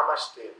[0.00, 0.50] Namastê.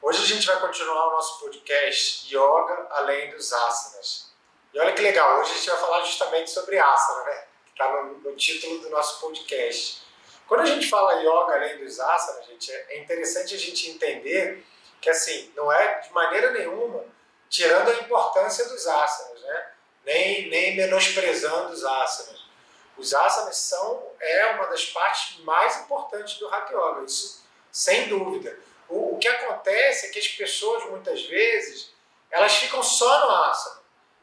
[0.00, 4.30] Hoje a gente vai continuar o nosso podcast Yoga Além dos Asanas.
[4.72, 7.44] E olha que legal, hoje a gente vai falar justamente sobre asana, né?
[7.66, 10.02] Que está no, no, título do nosso podcast.
[10.46, 14.64] Quando a gente fala Yoga Além dos Asanas, gente, é interessante a gente entender
[15.00, 17.04] que assim, não é de maneira nenhuma
[17.48, 19.72] tirando a importância dos asanas, né?
[20.04, 22.40] Nem, nem menosprezando os asanas.
[22.96, 27.40] Os asanas são é uma das partes mais importantes do Hatha Yoga, isso
[27.70, 28.58] sem dúvida.
[28.88, 31.92] O, o que acontece é que as pessoas muitas vezes
[32.30, 33.80] elas ficam só no asana,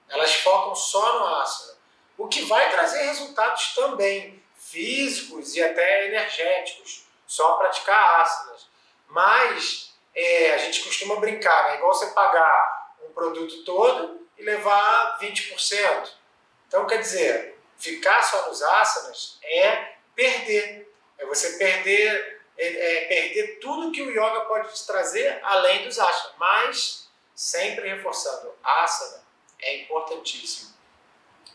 [0.09, 1.77] elas focam só no asana,
[2.17, 8.67] o que vai trazer resultados também físicos e até energéticos, só praticar asanas.
[9.07, 11.75] Mas é, a gente costuma brincar, né?
[11.75, 16.09] igual você pagar um produto todo e levar 20%.
[16.67, 20.91] Então, quer dizer, Ficar só nos asanas é perder.
[21.19, 25.99] É você perder, é, é perder tudo que o yoga pode te trazer além dos
[25.99, 26.31] asanas.
[26.37, 29.23] Mas, sempre reforçando, asana
[29.59, 30.75] é importantíssimo.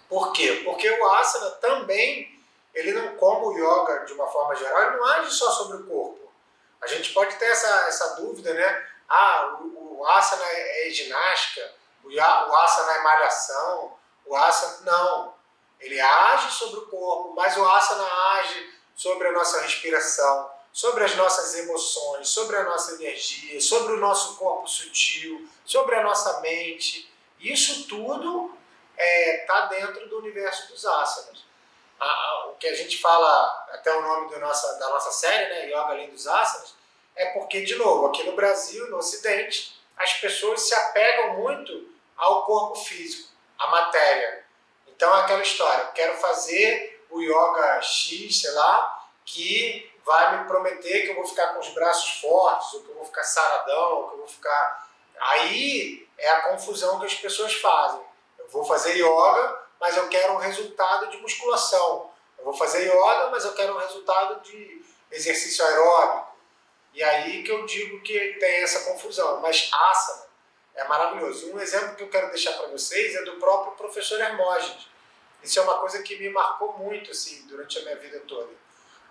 [0.08, 0.62] Por quê?
[0.64, 2.38] Porque o asana também,
[2.74, 5.86] ele não, como o yoga de uma forma geral, ele não age só sobre o
[5.86, 6.32] corpo.
[6.80, 8.88] A gente pode ter essa, essa dúvida, né?
[9.08, 11.72] Ah, o, o asana é, é ginástica,
[12.04, 14.78] o, o asana é malhação, o asana.
[14.82, 15.34] Não.
[15.80, 21.14] Ele age sobre o corpo, mas o asana age sobre a nossa respiração, sobre as
[21.16, 27.12] nossas emoções, sobre a nossa energia, sobre o nosso corpo sutil, sobre a nossa mente.
[27.38, 28.56] Isso tudo
[28.96, 31.44] está é, tá dentro do universo dos asanas.
[32.48, 36.10] o que a gente fala, até o nome nossa, da nossa série, né, Yoga Além
[36.10, 36.74] dos Asanas,
[37.14, 42.46] é porque, de novo, aqui no Brasil, no Ocidente, as pessoas se apegam muito ao
[42.46, 43.28] corpo físico,
[43.58, 44.44] à matéria.
[44.88, 51.02] Então é aquela história, quero fazer o yoga X, sei lá, que vai me prometer
[51.02, 54.08] que eu vou ficar com os braços fortes, ou que eu vou ficar saradão, ou
[54.08, 54.88] que eu vou ficar.
[55.20, 58.00] Aí é a confusão que as pessoas fazem.
[58.38, 62.10] Eu vou fazer yoga, mas eu quero um resultado de musculação.
[62.38, 66.32] Eu vou fazer yoga, mas eu quero um resultado de exercício aeróbico.
[66.92, 69.40] E aí que eu digo que tem essa confusão.
[69.40, 70.26] Mas asana
[70.74, 71.52] é maravilhoso.
[71.52, 74.88] Um exemplo que eu quero deixar para vocês é do próprio professor Hermógenes.
[75.42, 78.61] Isso é uma coisa que me marcou muito assim, durante a minha vida toda.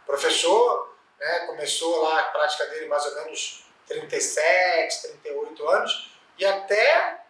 [0.06, 7.24] Professor né, começou lá a prática dele mais ou menos 37, 38 anos, e até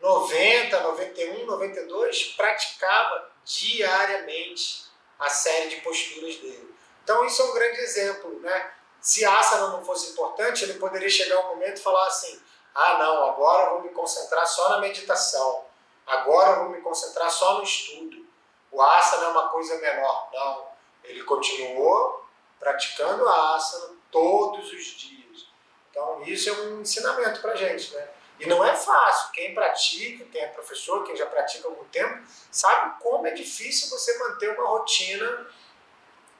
[0.00, 4.84] 90, 91, 92 praticava diariamente
[5.18, 6.74] a série de posturas dele.
[7.02, 8.72] Então isso é um grande exemplo, né?
[9.00, 12.40] Se asana não fosse importante, ele poderia chegar um momento e falar assim:
[12.74, 15.64] ah, não, agora eu vou me concentrar só na meditação,
[16.06, 18.26] agora eu vou me concentrar só no estudo.
[18.70, 20.28] O asana é uma coisa menor.
[20.32, 20.67] Não.
[21.04, 22.26] Ele continuou
[22.58, 25.46] praticando a asana todos os dias.
[25.90, 28.08] Então, isso é um ensinamento para gente, né?
[28.38, 29.32] E não é fácil.
[29.32, 33.90] Quem pratica, quem é professor, quem já pratica há algum tempo, sabe como é difícil
[33.90, 35.48] você manter uma rotina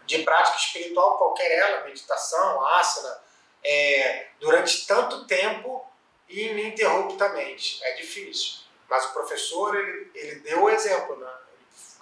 [0.06, 3.20] de prática espiritual, qualquer ela, meditação, asana,
[3.64, 5.86] é, durante tanto tempo
[6.28, 7.82] e ininterruptamente.
[7.82, 8.60] É difícil.
[8.88, 11.30] Mas o professor, ele, ele deu o exemplo, né?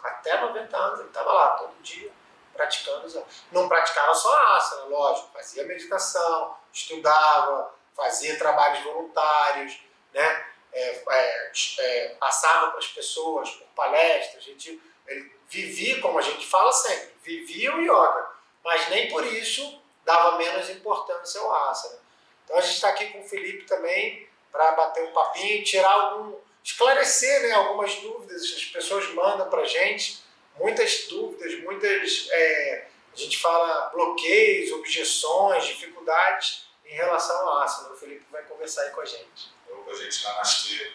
[0.02, 2.12] até 90 anos ele estava lá todo dia
[2.56, 3.26] praticando.
[3.52, 9.80] Não praticava só asana, lógico, fazia meditação, estudava, fazia trabalhos voluntários,
[10.12, 10.46] né?
[10.72, 16.22] É, é, é, passava para as pessoas por palestras, a gente ele vivia, como a
[16.22, 18.28] gente fala sempre, vivia o yoga,
[18.64, 21.98] mas nem por isso dava menos importância ao asana.
[22.44, 26.36] Então a gente está aqui com o Felipe também para bater um papinho, tirar algum,
[26.62, 28.42] esclarecer né, algumas dúvidas.
[28.42, 30.22] As pessoas mandam para a gente
[30.58, 32.28] muitas dúvidas, muitas.
[32.30, 37.94] É, a gente fala bloqueios, objeções, dificuldades em relação ao asana.
[37.94, 39.54] O Felipe vai conversar aí com a gente.
[39.68, 40.92] Opa, gente, namastê.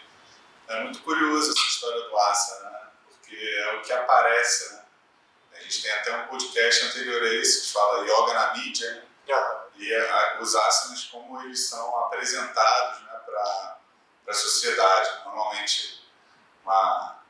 [0.68, 2.88] É muito curioso essa história do asana, né?
[3.06, 4.72] porque é o que aparece.
[4.72, 4.84] Né?
[5.54, 8.90] A gente tem até um podcast anterior a esse que fala yoga na mídia.
[8.92, 9.02] Né?
[9.34, 9.62] Uhum.
[9.76, 13.78] E é, os asanas, como eles são apresentados né, para
[14.28, 15.24] a sociedade.
[15.24, 16.02] Normalmente,
[16.62, 17.21] uma,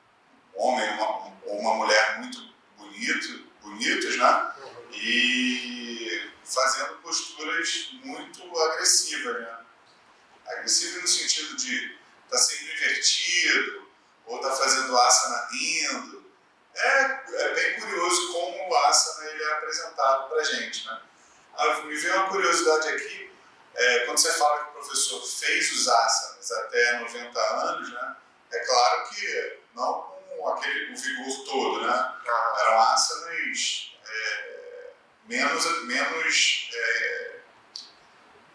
[0.54, 2.38] homem ou uma, uma mulher muito
[2.76, 4.52] bonito, bonitos, né?
[4.92, 9.58] E fazendo posturas muito agressivas, né?
[10.46, 13.88] Agressiva no sentido de tá sempre invertido,
[14.26, 16.22] ou tá fazendo asana rindo.
[16.74, 21.00] É, é bem curioso como o asana ele é apresentado para a gente, né?
[21.54, 23.32] Ah, me veio uma curiosidade aqui,
[23.74, 28.16] é, quando você fala que o professor fez os asanas até 90 anos, né,
[28.52, 30.11] é claro que não
[30.42, 32.12] com aquele o vigor todo, né?
[32.60, 34.90] Eram asanas é,
[35.28, 37.36] menos, menos é,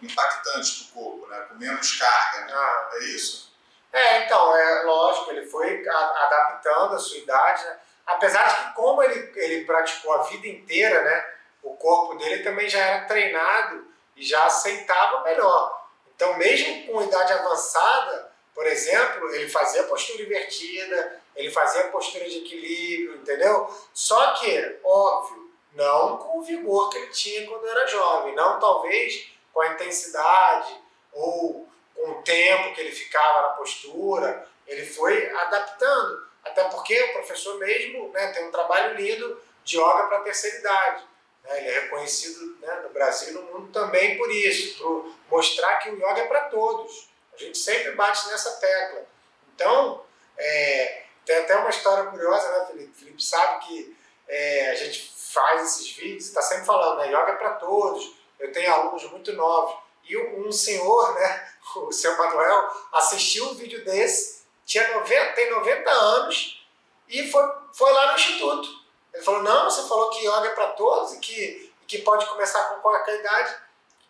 [0.01, 1.45] impactantes para o corpo, né?
[1.48, 2.45] com menos carga.
[2.45, 2.54] Né?
[2.54, 2.89] Ah.
[2.94, 3.56] É isso?
[3.94, 7.80] É, então, é lógico, ele foi adaptando a sua idade, né?
[8.06, 11.25] apesar de que como ele, ele praticou a vida inteira, né,
[11.63, 15.88] o corpo dele também já era treinado e já aceitava melhor.
[16.13, 22.39] Então, mesmo com idade avançada, por exemplo, ele fazia postura invertida, ele fazia postura de
[22.39, 23.72] equilíbrio, entendeu?
[23.94, 29.30] Só que, óbvio, não com o vigor que ele tinha quando era jovem, não talvez
[29.54, 30.75] com a intensidade
[31.13, 36.28] ou com o tempo que ele ficava na postura, ele foi adaptando.
[36.44, 40.57] Até porque o professor mesmo né, tem um trabalho lindo de yoga para a terceira
[40.57, 41.04] idade.
[41.44, 41.60] Né?
[41.60, 45.90] Ele é reconhecido né, no Brasil e no mundo também por isso, por mostrar que
[45.90, 47.10] o yoga é para todos.
[47.33, 49.06] A gente sempre bate nessa tecla.
[49.54, 50.04] Então,
[50.38, 52.98] é, tem até uma história curiosa, né, Felipe?
[52.98, 53.98] Felipe sabe que
[54.30, 58.16] é, a gente faz esses vídeos e está sempre falando, né, yoga é para todos.
[58.40, 59.78] Eu tenho alunos muito novos.
[60.06, 65.92] E um, senhor, né, o seu Manuel, assistiu um vídeo desse, tinha 90, tem 90
[65.92, 66.66] anos
[67.10, 67.44] e foi,
[67.74, 68.70] foi lá no instituto.
[69.14, 72.64] Ele falou, não, você falou que yoga é para todos e que, que pode começar
[72.70, 73.54] com qualquer idade.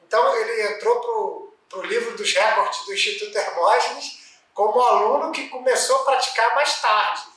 [0.06, 4.27] Então ele entrou para o livro dos recordes do Instituto Hermógenes
[4.58, 7.28] como aluno que começou a praticar mais tarde.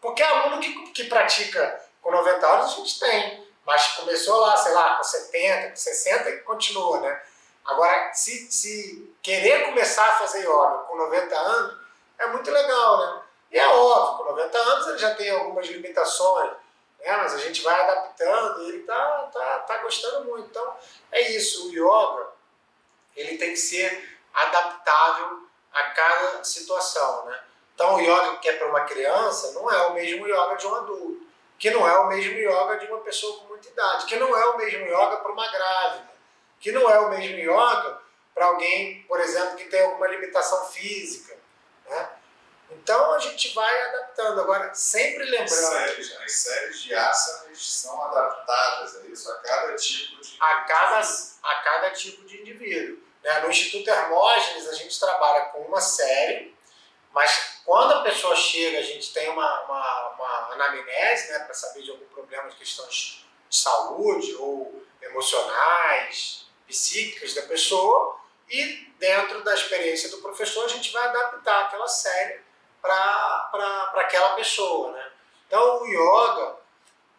[0.00, 4.72] Porque aluno que, que pratica com 90 anos a gente tem, mas começou lá, sei
[4.72, 7.22] lá, com 70, com 60 e continua, né?
[7.64, 11.78] Agora, se, se querer começar a fazer yoga com 90 anos,
[12.18, 13.22] é muito legal, né?
[13.52, 16.50] E é óbvio, com 90 anos ele já tem algumas limitações,
[16.98, 17.16] né?
[17.16, 20.48] mas a gente vai adaptando e ele tá, tá, tá gostando muito.
[20.48, 20.76] Então,
[21.12, 22.26] é isso, o yoga,
[23.14, 25.45] ele tem que ser adaptável
[25.76, 27.38] a cada situação, né?
[27.74, 30.74] Então, o yoga que é para uma criança não é o mesmo yoga de um
[30.74, 31.26] adulto,
[31.58, 34.46] que não é o mesmo yoga de uma pessoa com muita idade, que não é
[34.46, 36.10] o mesmo yoga para uma grávida,
[36.58, 38.00] que não é o mesmo yoga
[38.34, 41.36] para alguém, por exemplo, que tem alguma limitação física,
[41.86, 42.10] né?
[42.70, 44.40] Então a gente vai adaptando.
[44.40, 45.48] Agora, sempre lembrando.
[45.48, 50.36] Séries, as séries de asanas são adaptadas a isso, a cada tipo de.
[50.40, 51.00] A cada,
[51.42, 53.05] a cada tipo de indivíduo.
[53.26, 53.40] Né?
[53.40, 56.54] No Instituto Hermógenes, a gente trabalha com uma série,
[57.12, 61.82] mas quando a pessoa chega, a gente tem uma, uma, uma anamnese né, para saber
[61.82, 68.16] de algum problema de questões de saúde ou emocionais, psíquicas da pessoa,
[68.48, 72.40] e dentro da experiência do professor, a gente vai adaptar aquela série
[72.80, 74.92] para aquela pessoa.
[74.92, 75.10] Né?
[75.48, 76.58] Então, o yoga,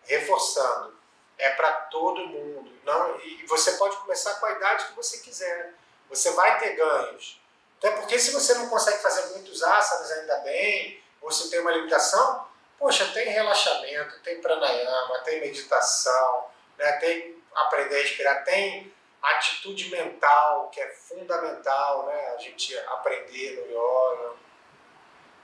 [0.03, 0.97] reforçando,
[1.37, 2.71] é para todo mundo.
[2.85, 5.73] Não, e você pode começar com a idade que você quiser.
[6.09, 7.39] Você vai ter ganhos.
[7.77, 11.71] Até porque se você não consegue fazer muitos asanas ainda bem, ou se tem uma
[11.71, 12.47] limitação,
[12.79, 16.45] poxa, tem relaxamento, tem pranayama, tem meditação,
[16.77, 16.93] né?
[16.93, 22.35] tem aprender a respirar, tem atitude mental, que é fundamental, né?
[22.35, 24.35] A gente aprender no yoga.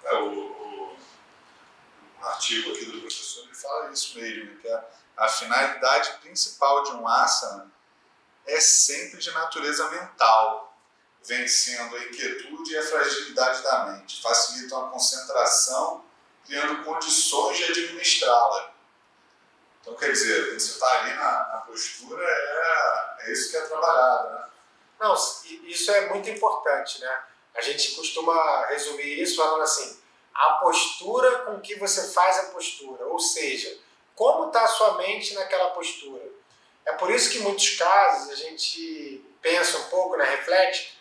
[0.04, 0.98] É, o, o,
[2.22, 4.86] artigo aqui do professor ele fala isso mesmo, que a,
[5.18, 7.73] a finalidade principal de um asana
[8.46, 10.78] é sempre de natureza mental,
[11.24, 16.04] vencendo a inquietude e a fragilidade da mente, facilitam a concentração,
[16.46, 18.74] criando condições de administrá-la.
[19.82, 23.62] Então, quer dizer, quando você está ali na, na postura, é, é, isso que é
[23.62, 24.30] trabalhado.
[24.30, 24.46] Né?
[25.00, 27.24] Não, isso é muito importante, né?
[27.54, 30.02] A gente costuma resumir isso falando assim:
[30.34, 33.78] a postura com que você faz a postura, ou seja,
[34.16, 36.24] como está a sua mente naquela postura.
[36.86, 40.98] É por isso que em muitos casos a gente pensa um pouco, né, reflete,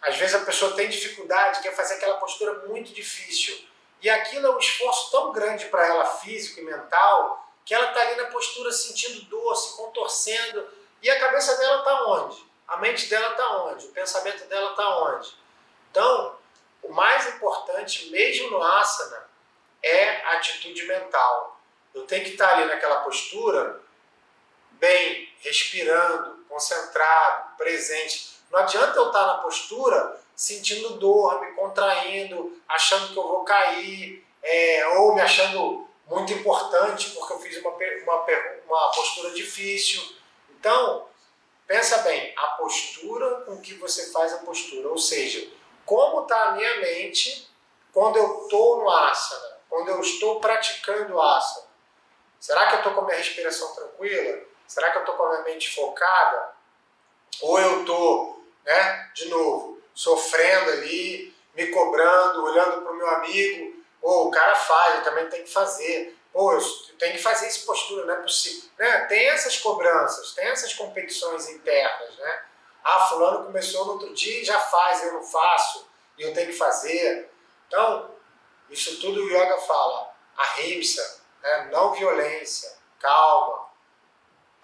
[0.00, 3.56] às vezes a pessoa tem dificuldade, quer fazer aquela postura muito difícil.
[4.02, 8.02] E aquilo é um esforço tão grande para ela, físico e mental, que ela está
[8.02, 10.68] ali na postura sentindo dor, se contorcendo,
[11.00, 12.44] e a cabeça dela está onde?
[12.68, 13.86] A mente dela está onde?
[13.86, 15.34] O pensamento dela está onde?
[15.90, 16.36] Então,
[16.82, 19.26] o mais importante, mesmo no asana,
[19.82, 21.58] é a atitude mental.
[21.94, 23.80] Eu tenho que estar tá ali naquela postura
[24.78, 28.34] bem, respirando, concentrado, presente.
[28.50, 34.24] Não adianta eu estar na postura sentindo dor, me contraindo, achando que eu vou cair,
[34.42, 38.26] é, ou me achando muito importante porque eu fiz uma, uma,
[38.66, 40.02] uma postura difícil.
[40.50, 41.06] Então,
[41.66, 45.48] pensa bem, a postura com que você faz a postura, ou seja,
[45.84, 47.48] como está a minha mente
[47.92, 51.66] quando eu estou no asana, quando eu estou praticando asana.
[52.40, 54.42] Será que eu estou com a minha respiração tranquila?
[54.66, 56.52] Será que eu estou com a minha mente focada?
[57.40, 63.84] Ou eu estou, né, de novo, sofrendo ali, me cobrando, olhando para o meu amigo,
[64.02, 66.18] ou o cara faz, eu também tenho que fazer.
[66.32, 66.60] Pô, eu
[66.98, 68.68] tenho que fazer essa postura, não é possível.
[68.78, 69.06] Né?
[69.06, 72.44] Tem essas cobranças, tem essas competições internas, né?
[72.82, 76.48] Ah, fulano começou no outro dia e já faz, eu não faço, e eu tenho
[76.48, 77.30] que fazer.
[77.66, 78.10] Então,
[78.68, 80.12] isso tudo o yoga fala.
[80.36, 81.68] Ahimsa, né?
[81.70, 83.63] não violência, calma,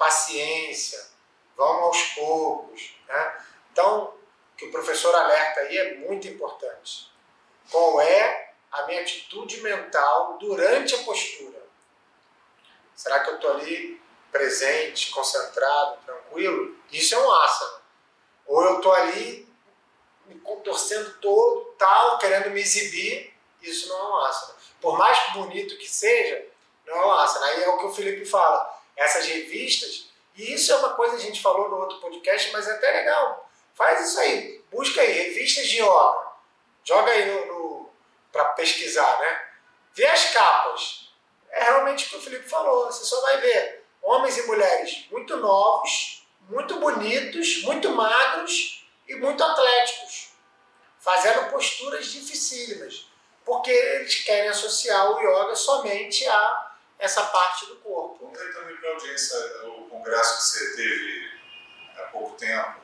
[0.01, 1.07] paciência,
[1.55, 2.95] vamos aos poucos.
[3.07, 3.45] Né?
[3.71, 4.15] Então,
[4.55, 7.13] o que o professor alerta aí é muito importante.
[7.71, 11.61] Qual é a minha atitude mental durante a postura?
[12.97, 14.01] Será que eu estou ali
[14.33, 16.77] presente, concentrado, tranquilo?
[16.91, 17.81] Isso é um asana.
[18.47, 19.47] Ou eu estou ali
[20.25, 24.55] me contorcendo todo, tal, querendo me exibir, isso não é um asana.
[24.81, 26.47] Por mais bonito que seja,
[26.87, 27.47] não é um asana.
[27.47, 28.80] Aí é o que o Felipe fala.
[29.01, 32.69] Essas revistas, e isso é uma coisa que a gente falou no outro podcast, mas
[32.69, 33.51] é até legal.
[33.75, 34.63] Faz isso aí.
[34.71, 36.31] Busca aí, revistas de yoga.
[36.85, 37.91] Joga aí no, no
[38.31, 39.43] para pesquisar, né?
[39.95, 41.09] Vê as capas.
[41.51, 42.87] É realmente o que o Felipe falou.
[42.87, 49.43] Você só vai ver homens e mulheres muito novos, muito bonitos, muito magros e muito
[49.43, 50.33] atléticos,
[50.99, 53.07] fazendo posturas dificílimas,
[53.47, 58.20] porque eles querem associar o yoga somente a essa parte do corpo.
[58.41, 61.31] Aí também para a audiência o congresso que você teve
[61.97, 62.81] há pouco tempo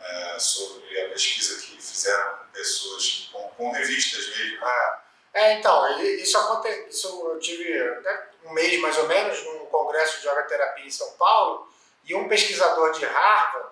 [0.00, 4.64] é, sobre a pesquisa que fizeram com pessoas, com, com revistas mesmo.
[4.64, 5.02] Ah,
[5.32, 10.20] é, então, isso aconteceu, isso eu tive até um mês mais ou menos num congresso
[10.20, 11.72] de terapia em São Paulo
[12.04, 13.70] e um pesquisador de Harvard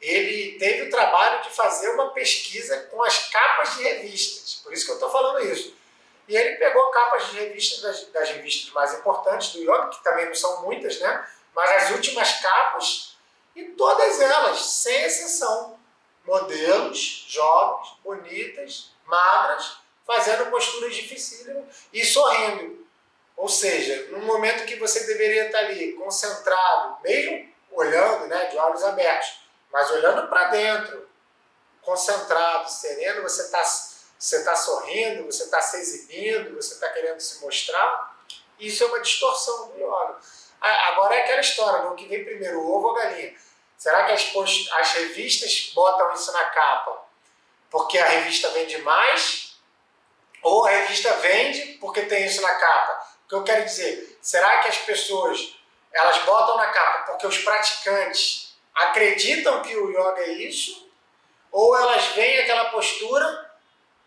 [0.00, 4.84] ele teve o trabalho de fazer uma pesquisa com as capas de revistas, por isso
[4.84, 5.75] que eu estou falando isso.
[6.28, 10.26] E ele pegou capas de revistas, das, das, revistas mais importantes do yoga, que também
[10.26, 11.26] não são muitas, né?
[11.54, 13.16] Mas as últimas capas,
[13.54, 15.78] e todas elas, sem exceção,
[16.24, 22.86] modelos jovens, bonitas, magras, fazendo posturas dificílimas e sorrindo.
[23.36, 28.82] Ou seja, num momento que você deveria estar ali concentrado, mesmo olhando, né, de olhos
[28.82, 29.40] abertos,
[29.70, 31.08] mas olhando para dentro,
[31.82, 33.62] concentrado, sereno, você está
[34.18, 38.16] você tá sorrindo, você está se exibindo, você está querendo se mostrar.
[38.58, 40.16] Isso é uma distorção do yoga.
[40.60, 43.34] Agora é aquela história, no que vem primeiro, o ovo ou a galinha?
[43.76, 44.32] Será que as,
[44.72, 47.04] as revistas botam isso na capa
[47.70, 49.58] porque a revista vende mais?
[50.42, 53.06] Ou a revista vende porque tem isso na capa?
[53.24, 55.56] O que eu quero dizer, será que as pessoas
[55.92, 60.90] elas botam na capa porque os praticantes acreditam que o yoga é isso,
[61.50, 63.45] ou elas veem aquela postura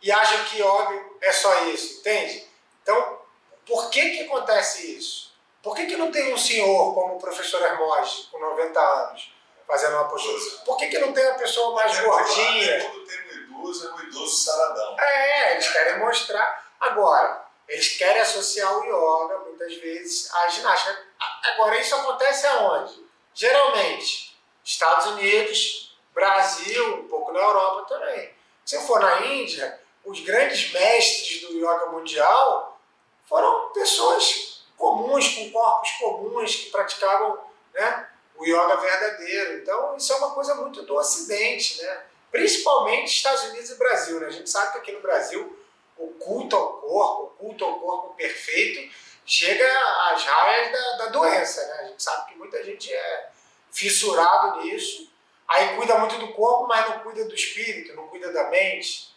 [0.01, 2.47] e acham que yoga é só isso, entende?
[2.81, 3.19] Então,
[3.65, 5.29] por que que acontece isso?
[5.61, 9.33] Por que, que não tem um senhor como o professor Hermógenes, com 90 anos,
[9.67, 10.39] fazendo uma postura?
[10.65, 12.85] Por que, que não tem uma pessoa mais é, gordinha?
[12.85, 14.99] Quando tem um idoso, é um idoso saradão.
[14.99, 16.71] É, eles querem mostrar.
[16.79, 20.97] Agora, eles querem associar o yoga, muitas vezes, à ginástica.
[21.43, 23.05] Agora, isso acontece aonde?
[23.33, 28.33] Geralmente, Estados Unidos, Brasil, um pouco na Europa também.
[28.65, 32.79] Se for na Índia, os grandes mestres do yoga mundial
[33.27, 37.39] foram pessoas comuns, com corpos comuns, que praticavam
[37.73, 39.59] né, o yoga verdadeiro.
[39.59, 42.03] Então, isso é uma coisa muito do Ocidente, né?
[42.31, 44.19] principalmente Estados Unidos e Brasil.
[44.19, 44.27] Né?
[44.27, 45.57] A gente sabe que aqui no Brasil
[45.97, 48.91] o culto ao corpo, o culto ao corpo perfeito,
[49.25, 49.67] chega
[50.11, 51.65] às raias da, da doença.
[51.67, 51.73] Né?
[51.73, 53.29] A gente sabe que muita gente é
[53.71, 55.11] fissurado nisso,
[55.47, 59.13] aí cuida muito do corpo, mas não cuida do espírito, não cuida da mente,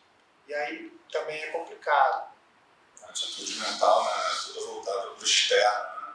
[0.46, 2.32] e aí também é complicado.
[3.02, 4.10] A atitude mental, né?
[4.46, 5.84] Tudo voltado para o externo.
[5.84, 6.14] Né?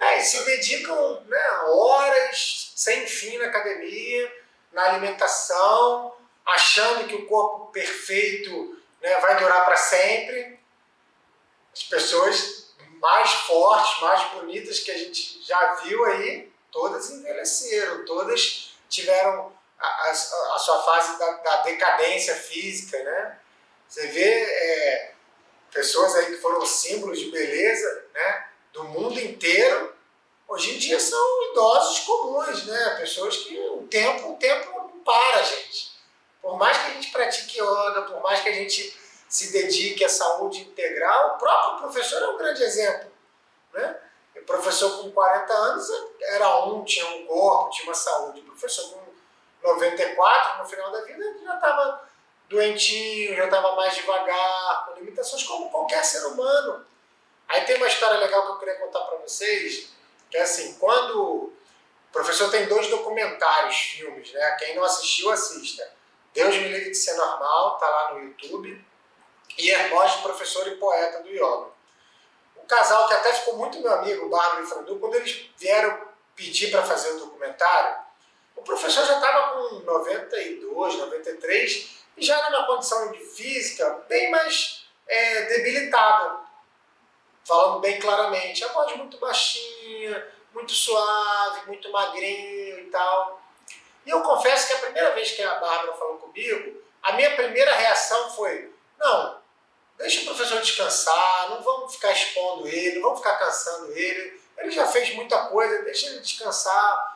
[0.00, 7.26] É, e se dedicam né, horas sem fim na academia, na alimentação, achando que o
[7.26, 10.60] corpo perfeito né, vai durar para sempre.
[11.72, 18.74] As pessoas mais fortes, mais bonitas que a gente já viu aí, todas envelheceram, todas
[18.88, 23.38] tiveram a, a, a sua fase da, da, decadência física, né?
[23.88, 25.14] Você vê é,
[25.72, 28.48] pessoas aí que foram símbolos de beleza, né?
[28.72, 29.94] Do mundo inteiro,
[30.48, 32.96] hoje em dia são idosos comuns, né?
[33.00, 35.92] Pessoas que o tempo, o tempo não para, gente.
[36.40, 38.98] Por mais que a gente pratique yoga, por mais que a gente
[39.28, 43.10] se dedique à saúde integral, o próprio professor é um grande exemplo,
[43.72, 43.98] né?
[44.36, 45.88] O professor com 40 anos
[46.20, 48.40] era um, tinha um corpo, tinha uma saúde.
[48.40, 49.04] O professor com
[49.62, 52.08] 94, no final da vida, já estava
[52.54, 56.86] doentinho, já estava mais devagar, com limitações como qualquer ser humano.
[57.48, 59.90] Aí tem uma história legal que eu queria contar para vocês,
[60.30, 61.52] que é assim, quando o
[62.12, 64.56] professor tem dois documentários, filmes, né?
[64.58, 65.88] Quem não assistiu, assista.
[66.32, 68.84] Deus me livre de ser normal, tá lá no YouTube.
[69.58, 71.74] E Hermógenes, professor e poeta do yoga
[72.64, 76.70] um casal que até ficou muito meu amigo, Bárbara e Frandu, quando eles vieram pedir
[76.70, 78.02] para fazer o documentário,
[78.56, 84.30] O professor já estava com 92, 93 e já era numa condição de física bem
[84.30, 86.44] mais é, debilitada.
[87.44, 93.42] Falando bem claramente, a voz muito baixinha, muito suave, muito magrinho e tal.
[94.06, 97.74] E eu confesso que a primeira vez que a Bárbara falou comigo, a minha primeira
[97.74, 99.42] reação foi: não,
[99.98, 104.70] deixa o professor descansar, não vamos ficar expondo ele, não vamos ficar cansando ele, ele
[104.70, 107.13] já fez muita coisa, deixa ele descansar.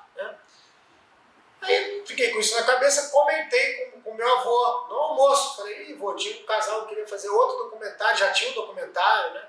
[1.61, 5.57] Aí fiquei com isso na cabeça, comentei com o meu avô no almoço.
[5.57, 9.49] Falei, vô, tinha um casal que queria fazer outro documentário, já tinha um documentário, né?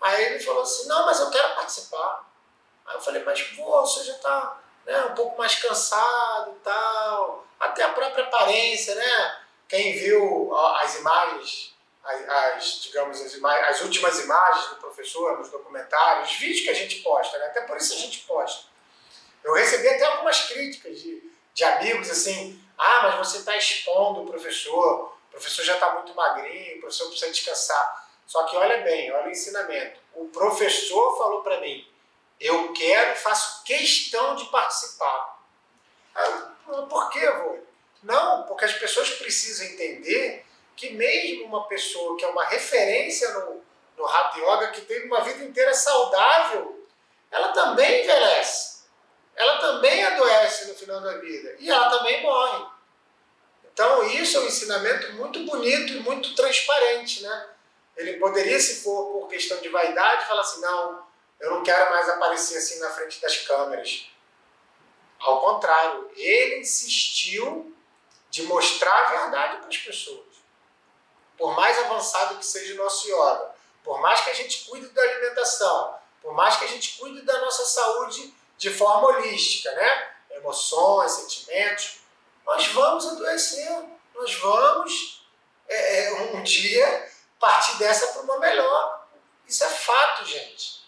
[0.00, 2.28] Aí ele falou assim, não, mas eu quero participar.
[2.86, 7.46] Aí eu falei, mas vô, você já está né, um pouco mais cansado e tal,
[7.60, 9.40] até a própria aparência, né?
[9.68, 15.50] Quem viu as imagens, as, as digamos, as, imagens, as últimas imagens do professor nos
[15.50, 17.46] documentários, os vídeos que a gente posta, né?
[17.46, 18.71] Até por isso a gente posta
[19.44, 24.26] eu recebi até algumas críticas de, de amigos assim: ah, mas você está expondo o
[24.26, 28.08] professor, o professor já está muito magrinho, o professor precisa descansar.
[28.26, 30.00] Só que olha bem, olha o ensinamento.
[30.14, 31.86] O professor falou para mim:
[32.40, 35.40] eu quero, faço questão de participar.
[36.68, 37.58] Eu, Por quê, vô?
[38.02, 40.44] Não, porque as pessoas precisam entender
[40.76, 43.62] que mesmo uma pessoa que é uma referência no,
[43.96, 46.86] no Hatha Yoga, que teve uma vida inteira saudável,
[47.30, 48.71] ela também envelhece
[49.34, 52.66] ela também adoece no final da vida e ela também morre.
[53.72, 57.48] Então, isso é um ensinamento muito bonito e muito transparente, né?
[57.96, 61.06] Ele poderia, se for por questão de vaidade, falar assim: não,
[61.40, 64.06] eu não quero mais aparecer assim na frente das câmeras.
[65.18, 67.74] Ao contrário, ele insistiu
[68.30, 70.26] de mostrar a verdade para as pessoas.
[71.36, 75.02] Por mais avançado que seja o nosso yoga, por mais que a gente cuide da
[75.02, 80.12] alimentação, por mais que a gente cuide da nossa saúde de forma holística, né?
[80.30, 81.98] Emoções, sentimentos.
[82.46, 83.82] Nós vamos adoecer,
[84.14, 85.26] nós vamos
[85.68, 89.04] é, é, um dia partir dessa para uma melhor.
[89.48, 90.80] Isso é fato, gente.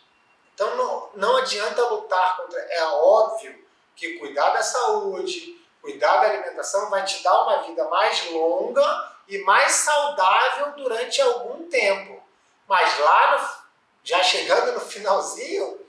[0.54, 2.60] Então não, não adianta lutar contra.
[2.60, 8.30] É óbvio que cuidar da saúde, cuidar da alimentação vai te dar uma vida mais
[8.30, 12.22] longa e mais saudável durante algum tempo.
[12.68, 13.64] Mas lá, no,
[14.04, 15.84] já chegando no finalzinho,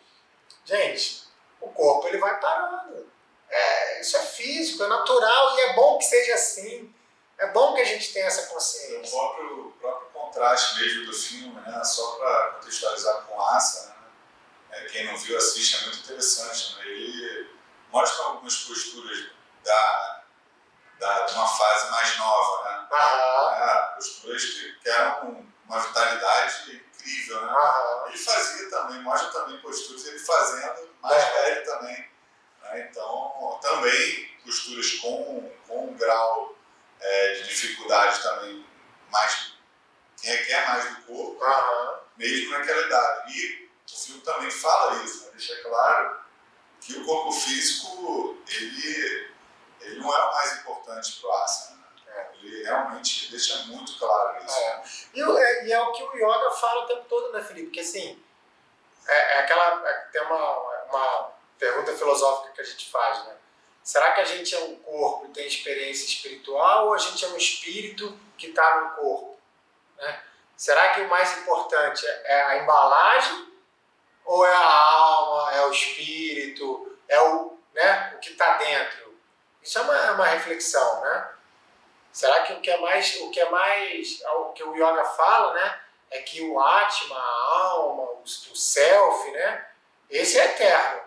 [0.65, 1.24] gente,
[1.65, 3.11] o corpo ele vai parando.
[3.49, 6.93] É, isso é físico, é natural e é bom que seja assim.
[7.37, 9.17] É bom que a gente tenha essa consciência.
[9.17, 11.83] O próprio, o próprio contraste mesmo do filme, né?
[11.83, 13.95] só para contextualizar com Asa, né?
[14.71, 16.75] é, quem não viu assiste, é muito interessante.
[16.77, 16.85] Né?
[16.85, 17.49] Ele
[17.91, 19.31] mostra algumas posturas
[19.63, 20.23] da,
[20.99, 22.87] da, de uma fase mais nova, né?
[22.91, 27.41] É, posturas que, que eram uma vitalidade incrível.
[27.41, 27.53] Né?
[28.07, 31.31] Ele fazia também, mostra também posturas, ele fazendo mais é.
[31.31, 32.09] velho também.
[32.61, 32.89] Né?
[32.89, 36.55] Então, também posturas com, com um grau
[36.99, 38.65] é, de dificuldade também
[39.11, 39.55] mais
[40.17, 41.99] que requer mais do corpo, uhum.
[42.17, 43.37] mesmo naquela idade.
[43.37, 45.31] E o filme também fala isso, né?
[45.33, 46.19] deixa claro
[46.81, 49.31] que o corpo físico ele,
[49.81, 51.84] ele não é o mais importante para o asana.
[52.45, 52.47] É.
[52.47, 54.59] Ele realmente deixa muito claro isso.
[54.59, 54.83] É.
[55.13, 57.67] E, é, e, é o que o yoga fala o tempo todo, né, Felipe?
[57.67, 58.21] Porque assim,
[59.07, 59.89] é, é aquela.
[59.89, 60.57] É, tem uma,
[60.89, 63.35] uma pergunta filosófica que a gente faz, né?
[63.83, 67.27] Será que a gente é um corpo e tem experiência espiritual ou a gente é
[67.27, 69.39] um espírito que está no corpo?
[69.97, 70.23] Né?
[70.57, 73.53] Será que o mais importante é a embalagem
[74.23, 79.19] ou é a alma, é o espírito, é o, né, o que está dentro?
[79.61, 81.34] Isso é uma, é uma reflexão, né?
[82.15, 85.53] Será que o que é mais, o que é mais, o que o yoga fala,
[85.53, 89.67] né, é que o Atma, a alma, o, o self, né,
[90.09, 91.01] esse é eterno.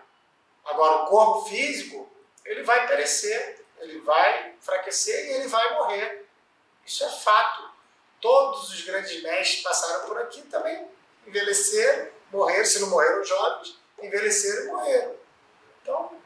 [0.63, 2.07] Agora, o corpo físico,
[2.45, 6.27] ele vai perecer, ele vai enfraquecer e ele vai morrer.
[6.85, 7.67] Isso é fato.
[8.21, 10.87] Todos os grandes mestres passaram por aqui também,
[11.25, 15.15] envelheceram, morreram, se não morreram jovens, envelheceram e morreram.
[15.81, 16.21] Então,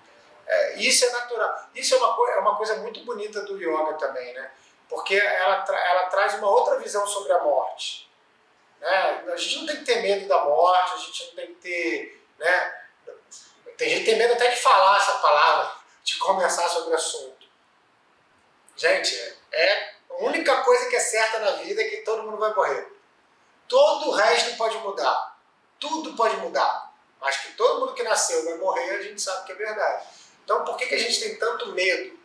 [0.46, 1.69] é, isso é natural.
[1.74, 4.52] Isso é uma, é uma coisa muito bonita do yoga também, né?
[4.89, 8.10] Porque ela, tra ela traz uma outra visão sobre a morte.
[8.80, 9.24] Né?
[9.32, 12.28] A gente não tem que ter medo da morte, a gente não tem que ter.
[12.38, 12.84] Né?
[13.78, 17.48] Tem gente que tem medo até de falar essa palavra, de conversar sobre o assunto.
[18.76, 19.15] Gente,
[19.52, 22.91] é a única coisa que é certa na vida é que todo mundo vai morrer.
[23.67, 25.38] Todo o resto pode mudar.
[25.80, 26.93] Tudo pode mudar.
[27.19, 30.06] Mas que todo mundo que nasceu vai morrer, a gente sabe que é verdade.
[30.43, 32.19] Então por que, que a gente tem tanto medo?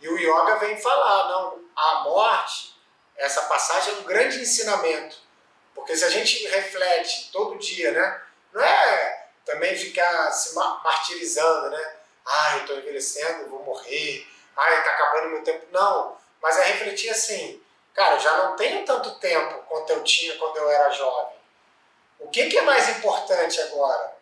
[0.00, 2.74] E o yoga vem falar, não, a morte,
[3.16, 5.28] essa passagem é um grande ensinamento
[5.78, 8.22] porque se a gente reflete todo dia, né?
[8.52, 11.94] Não é também ficar se martirizando, né?
[12.52, 15.64] eu estou envelhecendo, vou morrer, ah, está acabando meu tempo.
[15.70, 17.62] Não, mas é refletir assim,
[17.94, 21.38] cara, eu já não tenho tanto tempo quanto eu tinha quando eu era jovem.
[22.18, 24.14] O que, que é mais importante agora?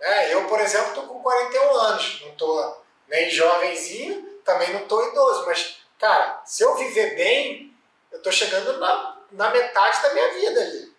[0.00, 5.06] É, eu, por exemplo, estou com 41 anos, não estou nem jovenzinho, também não estou
[5.08, 7.76] idoso, mas, cara, se eu viver bem,
[8.10, 10.96] eu estou chegando na, na metade da minha vida ali.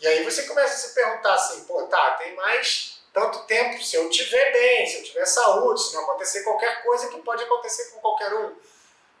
[0.00, 3.96] E aí você começa a se perguntar assim, pô, tá, tem mais tanto tempo, se
[3.96, 7.90] eu tiver bem, se eu tiver saúde, se não acontecer qualquer coisa que pode acontecer
[7.92, 8.54] com qualquer um.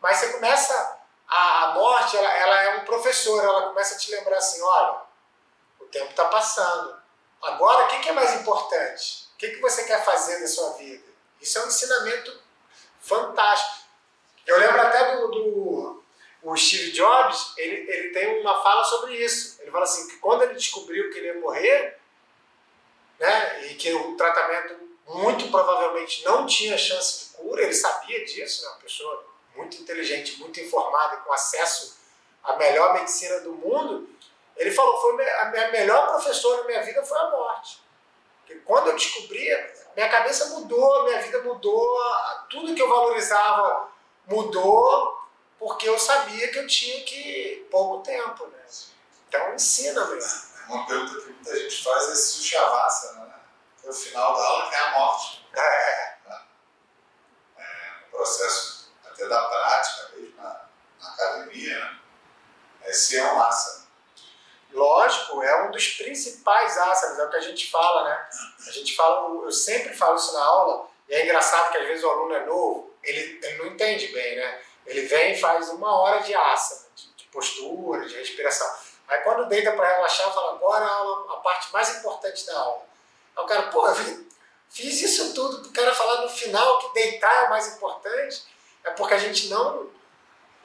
[0.00, 4.36] Mas você começa, a morte, ela, ela é um professor, ela começa a te lembrar
[4.36, 5.00] assim, olha,
[5.80, 6.96] o tempo está passando,
[7.42, 9.28] Agora, o que é mais importante?
[9.34, 11.04] O que você quer fazer da sua vida?
[11.40, 12.36] Isso é um ensinamento
[13.06, 13.86] fantástico.
[14.46, 16.04] Eu lembro até do, do
[16.42, 19.60] o Steve Jobs, ele, ele tem uma fala sobre isso.
[19.60, 21.98] Ele fala assim, que quando ele descobriu que ele ia morrer,
[23.18, 24.76] né, e que o tratamento
[25.08, 30.38] muito provavelmente não tinha chance de cura, ele sabia disso, né, uma pessoa muito inteligente,
[30.38, 31.98] muito informada, com acesso
[32.44, 34.08] à melhor medicina do mundo,
[34.56, 37.80] ele falou, foi a minha melhor professora na minha vida foi a morte.
[38.40, 39.48] Porque quando eu descobri,
[39.96, 41.98] minha cabeça mudou, minha vida mudou,
[42.50, 43.88] tudo que eu valorizava
[44.26, 45.26] mudou,
[45.58, 48.62] porque eu sabia que eu tinha que pouco tempo, né?
[49.26, 50.54] Então ensina mesmo.
[50.68, 53.34] Uma pergunta que muita gente faz é se o Shavasana, né?
[53.80, 55.46] Que é o final da aula, é a morte.
[55.54, 56.16] É.
[57.56, 60.68] é um processo até da prática mesmo, na,
[61.00, 61.98] na academia, né?
[62.84, 63.85] Esse é um asana
[64.76, 68.28] Lógico, é um dos principais asanas, é o que a gente fala, né?
[68.68, 72.04] A gente fala, eu sempre falo isso na aula, e é engraçado que às vezes
[72.04, 74.60] o aluno é novo, ele, ele não entende bem, né?
[74.84, 78.70] Ele vem e faz uma hora de asana, de, de postura, de respiração.
[79.08, 82.82] Aí quando deita para relaxar, fala, agora a, a parte mais importante da aula.
[83.34, 83.94] Aí o cara, pô, eu
[84.68, 88.44] fiz isso tudo, o cara falar no final que deitar é o mais importante,
[88.84, 89.88] é porque a gente não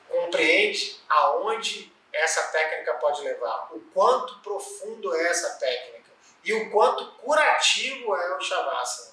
[0.10, 6.12] compreende aonde essa técnica pode levar, o quanto profundo é essa técnica
[6.44, 9.12] e o quanto curativo é o Shavasana.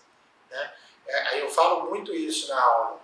[0.50, 0.74] Né?
[1.06, 3.00] É, eu falo muito isso na aula.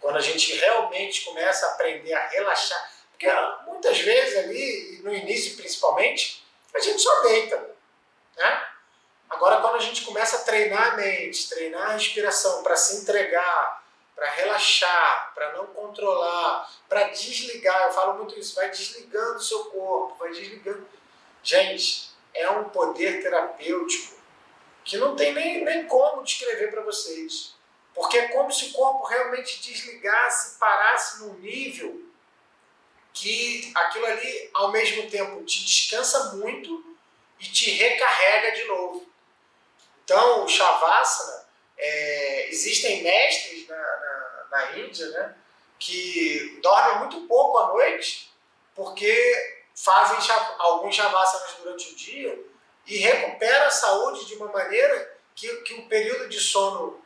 [0.00, 3.28] Quando a gente realmente começa a aprender a relaxar, porque
[3.66, 7.74] muitas vezes ali, no início principalmente, a gente só deita.
[8.36, 8.68] Né?
[9.28, 13.84] Agora, quando a gente começa a treinar a mente, treinar a respiração para se entregar,
[14.18, 17.86] para relaxar, para não controlar, para desligar.
[17.86, 20.88] Eu falo muito isso, vai desligando o seu corpo, vai desligando.
[21.40, 24.18] Gente, é um poder terapêutico
[24.84, 27.54] que não tem nem, nem como descrever para vocês.
[27.94, 32.02] Porque é como se o corpo realmente desligasse, parasse num nível
[33.12, 36.96] que aquilo ali, ao mesmo tempo, te descansa muito
[37.38, 39.06] e te recarrega de novo.
[40.02, 41.37] Então, o Shavasana,
[41.78, 45.34] é, existem mestres na, na, na, Índia né,
[45.78, 48.30] que dormem muito pouco à noite
[48.74, 49.14] porque
[49.74, 50.18] fazem
[50.58, 52.38] alguns shavassanas durante o dia
[52.86, 57.00] e recuperam a saúde de uma maneira que, que o período de sono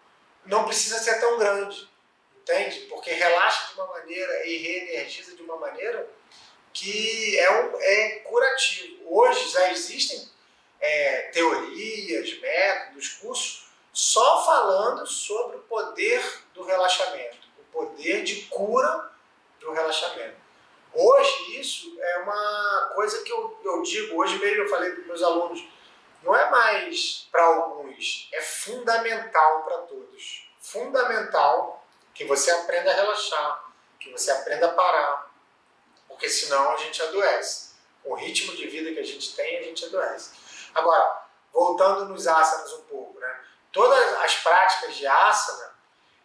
[0.47, 1.89] não precisa ser tão grande,
[2.41, 2.81] entende?
[2.89, 6.09] Porque relaxa de uma maneira e reenergiza de uma maneira
[6.73, 9.03] que é, um, é curativo.
[9.07, 10.27] Hoje já existem
[10.81, 16.23] é, teorias, métodos, cursos só falando sobre o poder
[16.55, 19.11] do relaxamento, o poder de cura
[19.61, 20.41] do relaxamento.
[20.95, 25.23] Hoje, isso é uma coisa que eu, eu digo, hoje mesmo eu falei para meus
[25.23, 25.65] alunos,
[26.23, 30.49] não é mais para alguns, é fundamental para todos.
[30.61, 35.31] Fundamental que você aprenda a relaxar, que você aprenda a parar,
[36.07, 37.73] porque senão a gente adoece.
[38.03, 40.33] Com o ritmo de vida que a gente tem, a gente adoece.
[40.75, 43.42] Agora, voltando nos asanas um pouco, né?
[43.73, 45.73] Todas as práticas de asana,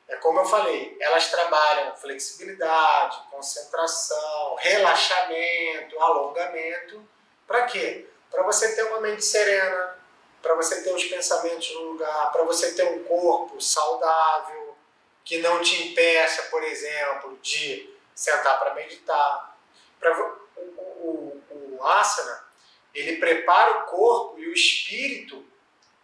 [0.09, 7.07] é como eu falei, elas trabalham flexibilidade, concentração, relaxamento, alongamento.
[7.47, 8.07] Para quê?
[8.29, 9.97] Para você ter uma mente serena,
[10.41, 14.77] para você ter os pensamentos no lugar, para você ter um corpo saudável,
[15.23, 19.57] que não te impeça, por exemplo, de sentar para meditar.
[19.99, 20.17] Pra,
[20.55, 22.45] o, o, o asana,
[22.93, 25.45] ele prepara o corpo e o espírito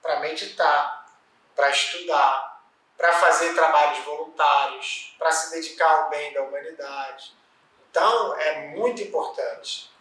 [0.02, 1.03] para meditar
[1.56, 2.62] para estudar,
[2.98, 7.36] para fazer trabalhos voluntários, para se dedicar ao bem da humanidade.
[7.90, 9.92] Então, é muito importante.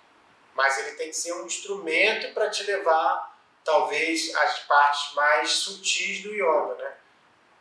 [0.55, 6.23] Mas ele tem que ser um instrumento para te levar, talvez, às partes mais sutis
[6.23, 6.95] do yoga, né?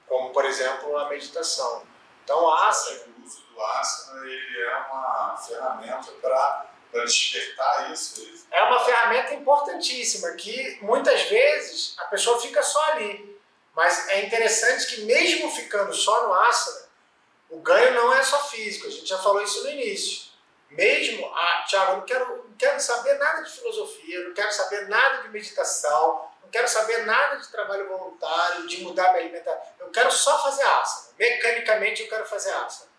[0.08, 1.86] Como, por exemplo, a meditação.
[2.24, 3.12] Então, o asana...
[3.18, 8.46] O uso do asana ele é uma ferramenta para para despertar isso.
[8.52, 13.31] É uma ferramenta importantíssima que muitas vezes a pessoa fica só ali.
[13.76, 16.90] Mas é interessante que mesmo ficando só no asana,
[17.50, 20.32] o ganho não é só físico, a gente já falou isso no início.
[20.70, 25.24] Mesmo, ah, Tiago, não quero, não quero saber nada de filosofia, não quero saber nada
[25.24, 29.62] de meditação, não quero saber nada de trabalho voluntário, de mudar minha alimentação.
[29.80, 31.14] Eu quero só fazer asana.
[31.20, 32.90] Mecanicamente eu quero fazer asana.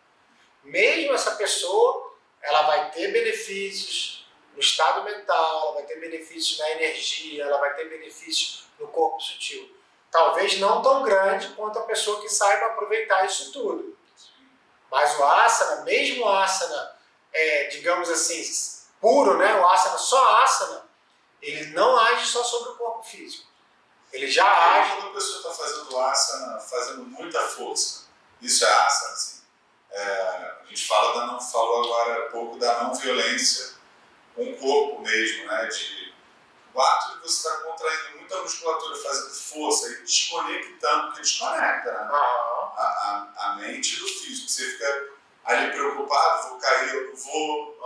[0.62, 6.70] Mesmo essa pessoa, ela vai ter benefícios no estado mental, ela vai ter benefícios na
[6.72, 9.81] energia, ela vai ter benefícios no corpo sutil.
[10.12, 13.96] Talvez não tão grande quanto a pessoa que saiba aproveitar isso tudo.
[14.90, 16.94] Mas o asana, mesmo o asana,
[17.32, 18.42] é, digamos assim,
[19.00, 19.58] puro, né?
[19.58, 20.84] o asana, só asana,
[21.40, 23.50] ele não age só sobre o corpo físico.
[24.12, 24.96] Ele já age.
[24.96, 28.04] Quando a pessoa está fazendo asana, fazendo muita força,
[28.42, 29.42] isso é asana, assim.
[29.92, 30.02] É,
[30.60, 33.76] a gente fala da não, falou agora pouco da não violência
[34.34, 35.66] com o corpo mesmo, né?
[35.68, 36.11] De,
[36.74, 41.92] o ato de você estar tá contraindo muita musculatura, fazendo força e desconectando, porque desconecta,
[41.92, 42.08] né?
[42.10, 44.48] A, a, a mente do físico.
[44.48, 45.12] Você fica
[45.44, 47.76] ali preocupado, vou cair, eu não vou,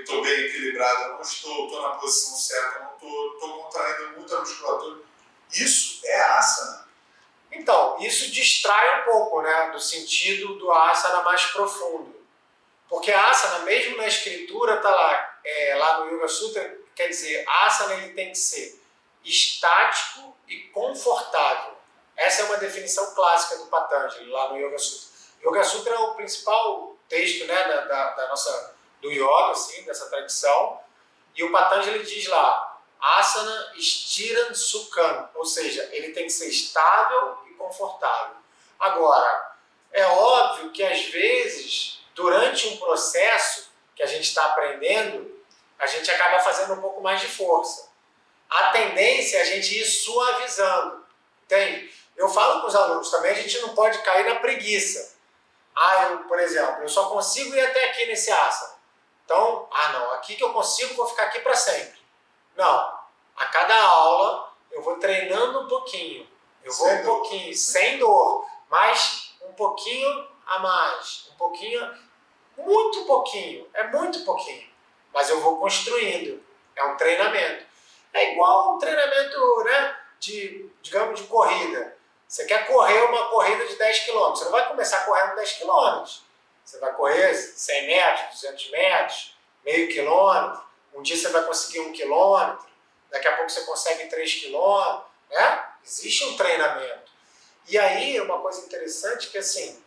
[0.00, 4.18] estou bem equilibrado, eu não estou, estou na posição certa, eu não estou, estou contraindo
[4.18, 5.00] muita musculatura.
[5.52, 6.88] Isso é asana.
[7.52, 12.22] Então, isso distrai um pouco né, do sentido do asana mais profundo.
[12.88, 17.44] Porque a asana, mesmo na escritura, está lá, é, lá no Yoga Sutra, quer dizer,
[17.48, 18.80] asana ele tem que ser
[19.24, 21.74] estático e confortável.
[22.16, 25.12] Essa é uma definição clássica do Patanjali, lá no Yoga Sutra.
[25.44, 30.08] Yoga Sutra é o principal texto né, da, da, da nossa, do yoga, assim, dessa
[30.08, 30.80] tradição.
[31.34, 37.38] E o Patanjali diz lá, asana estiran sukhan, ou seja, ele tem que ser estável
[37.50, 38.36] e confortável.
[38.78, 39.56] Agora,
[39.92, 45.41] é óbvio que às vezes, durante um processo que a gente está aprendendo,
[45.82, 47.90] a gente acaba fazendo um pouco mais de força.
[48.48, 51.04] A tendência é a gente ir suavizando,
[51.42, 51.92] entende?
[52.16, 55.16] Eu falo com os alunos também, a gente não pode cair na preguiça.
[55.74, 58.74] Ah, eu, por exemplo, eu só consigo ir até aqui nesse asana.
[59.24, 61.98] Então, ah não, aqui que eu consigo, vou ficar aqui para sempre.
[62.54, 63.00] Não.
[63.36, 66.28] A cada aula eu vou treinando um pouquinho.
[66.62, 71.92] Eu vou sem um pouquinho, sem dor, mas um pouquinho a mais, um pouquinho,
[72.56, 74.71] muito pouquinho, é muito pouquinho.
[75.12, 76.42] Mas eu vou construindo.
[76.74, 77.64] É um treinamento.
[78.12, 81.96] É igual um treinamento, né, de, digamos, de corrida.
[82.28, 86.04] Você quer correr uma corrida de 10 km, você não vai começar correndo 10 km.
[86.64, 90.62] Você vai correr 100 metros, 200 metros, meio quilômetro.
[90.94, 92.66] Um dia você vai conseguir um quilômetro,
[93.10, 95.10] daqui a pouco você consegue 3 quilômetros.
[95.30, 95.64] Né?
[95.84, 97.12] Existe um treinamento.
[97.68, 99.82] E aí, uma coisa interessante que assim,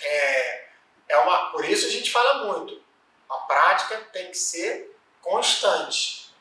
[0.00, 0.66] é,
[1.08, 2.80] é uma, por isso a gente fala muito,
[3.28, 6.32] a prática tem que ser constante.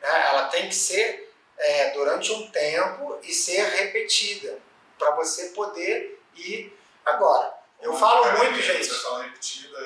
[0.00, 0.28] Né?
[0.28, 4.58] Ela tem que ser é, durante um tempo e ser repetida
[4.98, 7.54] para você poder ir agora.
[7.80, 8.86] Eu Uma falo muito, gente.
[8.86, 9.78] Você fala repetida,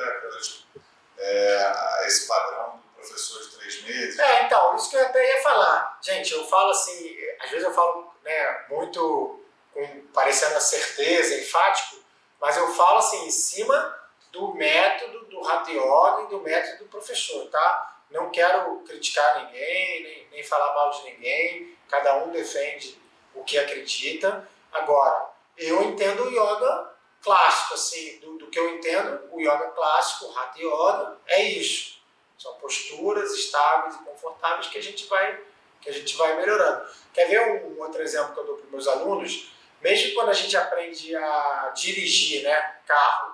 [1.18, 4.18] é, é, esse padrão do professor de três meses.
[4.18, 5.98] É, então, isso que eu até ia falar.
[6.02, 11.96] Gente, eu falo assim, às vezes eu falo né, muito com, parecendo a certeza, enfático,
[12.40, 14.01] mas eu falo assim, em cima
[14.32, 18.00] do método do Yoga e do método do professor, tá?
[18.10, 23.00] Não quero criticar ninguém, nem, nem falar mal de ninguém, cada um defende
[23.34, 26.90] o que acredita, Agora, eu entendo o yoga
[27.22, 32.00] clássico, assim, do, do que eu entendo, o yoga clássico, o Hatha Yoga, é isso.
[32.38, 35.40] São posturas estáveis e confortáveis que a gente vai,
[35.80, 36.88] que a gente vai melhorando.
[37.12, 39.52] Quer ver um, um outro exemplo que eu dou para meus alunos?
[39.80, 43.31] Mesmo quando a gente aprende a dirigir né, carro,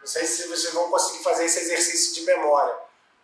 [0.00, 2.74] não sei se vocês vão conseguir fazer esse exercício de memória.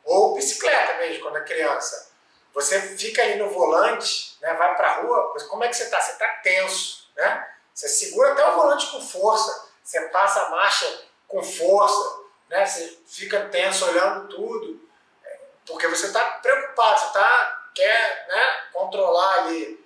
[0.04, 2.10] Ou bicicleta mesmo, quando é criança.
[2.54, 6.00] Você fica ali no volante, né, vai para a rua, como é que você está?
[6.00, 7.48] Você está tenso né?
[7.74, 12.64] Você segura até o volante com força, você passa a marcha com força, né?
[12.64, 14.80] Você fica tenso olhando tudo,
[15.24, 19.84] é, porque você está preocupado, você tá, quer né, controlar ali.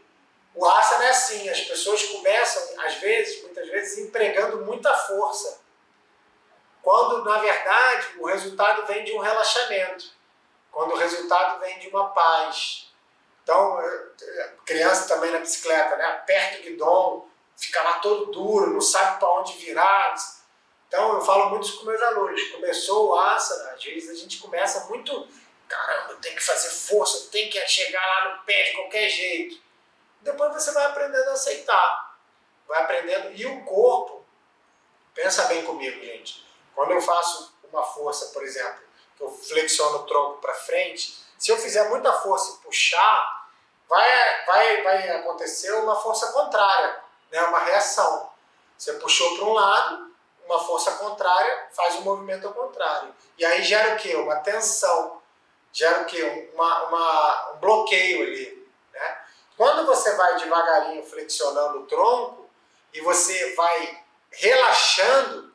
[0.55, 5.60] O asana é assim, as pessoas começam, às vezes, muitas vezes, empregando muita força,
[6.83, 10.07] quando, na verdade, o resultado vem de um relaxamento,
[10.71, 12.91] quando o resultado vem de uma paz,
[13.43, 13.79] então,
[14.65, 16.05] criança também na bicicleta, né?
[16.05, 20.15] aperta o guidão, fica lá todo duro, não sabe para onde virar.
[20.87, 22.43] Então, eu falo muito isso com meus alunos.
[22.51, 25.29] Começou o asana, às vezes a gente começa muito,
[25.69, 29.61] caramba, tem que fazer força, tem que chegar lá no pé de qualquer jeito.
[30.21, 32.19] Depois você vai aprendendo a aceitar,
[32.69, 33.33] vai aprendendo.
[33.33, 34.25] E o corpo,
[35.15, 36.47] pensa bem comigo, gente.
[36.75, 38.81] Quando eu faço uma força, por exemplo,
[39.17, 43.49] que eu flexiono o tronco para frente, se eu fizer muita força e puxar,
[43.89, 47.01] vai, vai, vai acontecer uma força contrária.
[47.31, 48.29] né, uma reação.
[48.77, 50.11] Você puxou para um lado,
[50.47, 53.15] uma força contrária faz um movimento ao contrário.
[53.39, 54.17] E aí gera o quê?
[54.17, 55.23] Uma tensão,
[55.73, 56.51] gera o quê?
[56.55, 58.69] Uma, uma, um bloqueio ali.
[58.93, 59.19] Né?
[59.57, 62.51] Quando você vai devagarinho flexionando o tronco
[62.93, 65.50] e você vai relaxando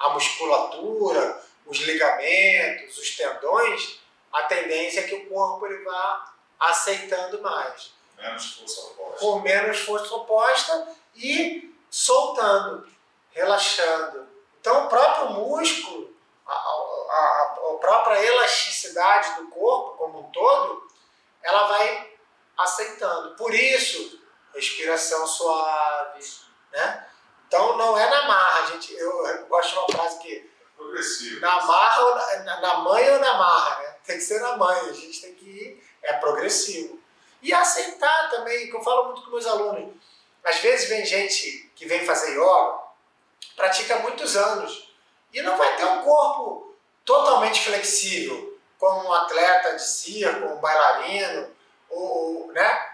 [0.00, 4.00] a musculatura, os ligamentos, os tendões,
[4.32, 7.92] a tendência é que o corpo ele vá aceitando mais.
[8.16, 9.18] Menos força oposta.
[9.18, 12.88] Com menos força oposta e soltando,
[13.32, 14.26] relaxando.
[14.60, 16.14] Então, o próprio músculo,
[16.46, 20.88] a, a, a, própria elasticidade do corpo como um todo,
[21.42, 22.12] ela vai
[22.58, 23.36] aceitando.
[23.36, 24.20] Por isso,
[24.54, 26.20] respiração suave,
[26.72, 27.09] né?
[27.50, 28.94] Então, não é na marra, gente.
[28.94, 31.40] Eu, eu gosto de uma frase que progressivo.
[31.40, 33.96] Na marra ou na, na mãe ou na marra, né?
[34.06, 34.78] Tem que ser na mãe.
[34.88, 37.00] A gente tem que ir, é progressivo.
[37.42, 39.92] E aceitar também, que eu falo muito com meus alunos.
[40.44, 42.78] Às vezes vem gente que vem fazer yoga,
[43.56, 44.94] pratica muitos anos,
[45.32, 51.50] e não vai ter um corpo totalmente flexível, como um atleta de circo, um bailarino,
[51.88, 52.89] ou, né?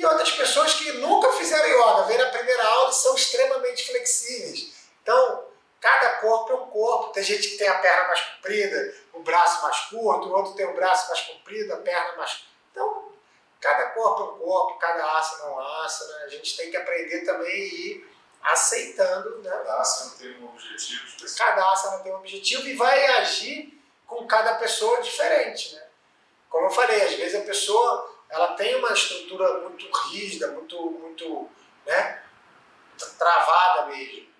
[0.00, 4.72] E outras pessoas que nunca fizeram yoga, vêm na primeira aula e são extremamente flexíveis.
[5.02, 5.44] Então,
[5.80, 7.12] cada corpo é um corpo.
[7.12, 10.66] Tem gente que tem a perna mais comprida, o braço mais curto, o outro tem
[10.66, 12.44] o braço mais comprido, a perna mais.
[12.70, 13.10] Então,
[13.60, 16.24] Cada corpo é um corpo, cada asana é um asana.
[16.24, 18.10] A gente tem que aprender também a ir
[18.42, 19.38] aceitando.
[19.42, 19.50] Né?
[19.50, 21.44] Cada asana tem um objetivo específico.
[21.44, 25.74] Cada asana tem um objetivo e vai agir com cada pessoa diferente.
[25.74, 25.82] Né?
[26.48, 31.48] Como eu falei, às vezes a pessoa ela tem uma estrutura muito rígida, muito, muito
[31.86, 32.22] né,
[33.18, 34.30] travada mesmo.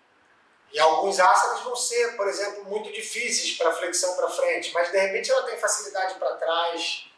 [0.73, 4.99] E alguns asanas vão ser, por exemplo, muito difíceis para flexão para frente, mas de
[4.99, 7.11] repente ela tem facilidade para trás,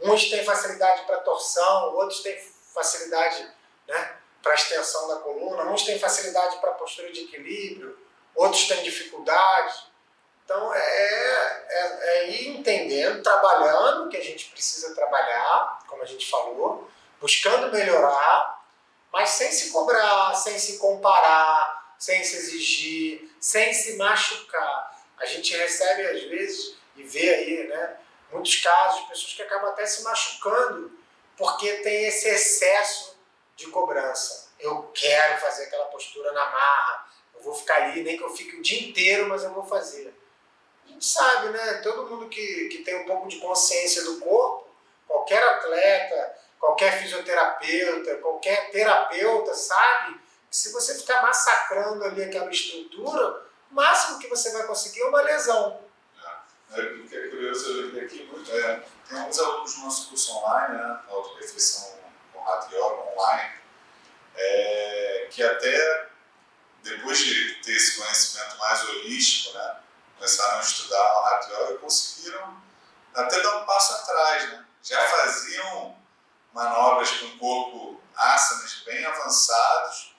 [0.00, 2.38] Uns têm facilidade para torção, outros têm
[2.74, 3.50] facilidade
[3.88, 7.98] né, para extensão da coluna, uns têm facilidade para postura de equilíbrio,
[8.34, 9.86] outros têm dificuldade.
[10.46, 16.06] Então é, é, é ir entendendo, trabalhando o que a gente precisa trabalhar, como a
[16.06, 16.88] gente falou,
[17.20, 18.64] buscando melhorar,
[19.12, 25.02] mas sem se cobrar, sem se comparar, sem se exigir, sem se machucar.
[25.18, 27.96] A gente recebe às vezes e vê aí, né?
[28.30, 30.96] muitos casos de pessoas que acabam até se machucando
[31.36, 33.18] porque tem esse excesso
[33.56, 34.52] de cobrança.
[34.60, 38.54] Eu quero fazer aquela postura na marra, eu vou ficar ali, nem que eu fique
[38.56, 40.14] o dia inteiro, mas eu vou fazer.
[40.86, 41.74] A gente sabe, né?
[41.82, 44.68] Todo mundo que, que tem um pouco de consciência do corpo,
[45.06, 50.14] qualquer atleta, qualquer fisioterapeuta, qualquer terapeuta sabe
[50.50, 55.06] que se você ficar massacrando ali aquela estrutura, o máximo que você vai conseguir é
[55.06, 55.84] uma lesão.
[56.72, 60.32] É, que é curioso eu ver aqui muito é, tem alguns alunos do nosso curso
[60.32, 61.96] online, né, auto-refeição
[62.32, 63.52] com Rato Yoga online,
[64.34, 66.08] é, que até
[66.82, 69.76] depois de ter esse conhecimento mais holístico, né,
[70.16, 72.62] começaram a estudar o Rato Yoga e conseguiram
[73.14, 74.64] até dar um passo atrás, né?
[74.82, 75.96] Já faziam
[76.52, 80.14] manobras com corpo asanas bem avançados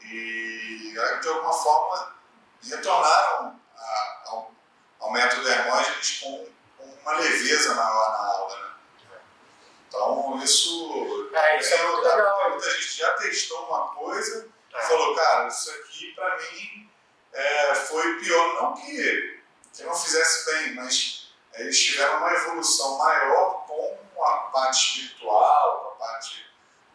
[0.00, 2.16] e de alguma forma
[2.62, 4.46] retornaram a, a
[5.00, 8.58] ao método Hermógenes com, com uma leveza maior na aula.
[8.58, 9.18] Né?
[9.88, 12.50] Então, isso, é, isso é, muito legal.
[12.50, 14.82] Muita gente já testou uma coisa e é.
[14.82, 16.90] falou, cara, isso aqui para mim
[17.32, 18.54] é, foi pior.
[18.54, 19.35] Não que,
[19.76, 26.04] que não fizesse bem, mas eles tiveram uma evolução maior com a parte espiritual, a
[26.04, 26.46] parte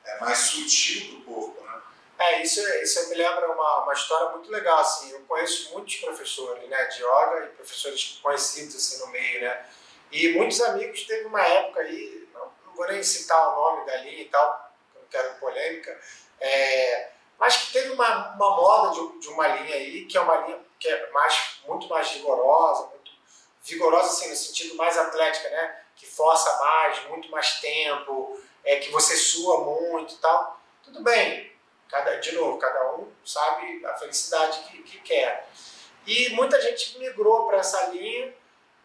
[0.03, 1.63] é, mais sutil do corpo.
[1.63, 1.81] Né?
[2.17, 6.67] É, isso, isso me lembra uma, uma história muito legal, assim, eu conheço muitos professores,
[6.69, 9.65] né, de yoga e professores conhecidos, assim, no meio, né,
[10.11, 13.97] e muitos amigos, teve uma época aí, não, não vou nem citar o nome da
[13.97, 15.99] linha e tal, não quero polêmica,
[16.39, 20.37] é, mas que teve uma, uma moda de, de, uma linha aí, que é uma
[20.37, 23.11] linha que é mais, muito mais vigorosa, muito
[23.63, 28.89] vigorosa, assim, no sentido mais atlética, né, que força mais, muito mais tempo, é, que
[28.89, 31.51] você sua muito e tal, tudo bem,
[31.91, 35.45] Cada, de novo, cada um sabe a felicidade que, que quer.
[36.07, 38.33] E muita gente migrou para essa linha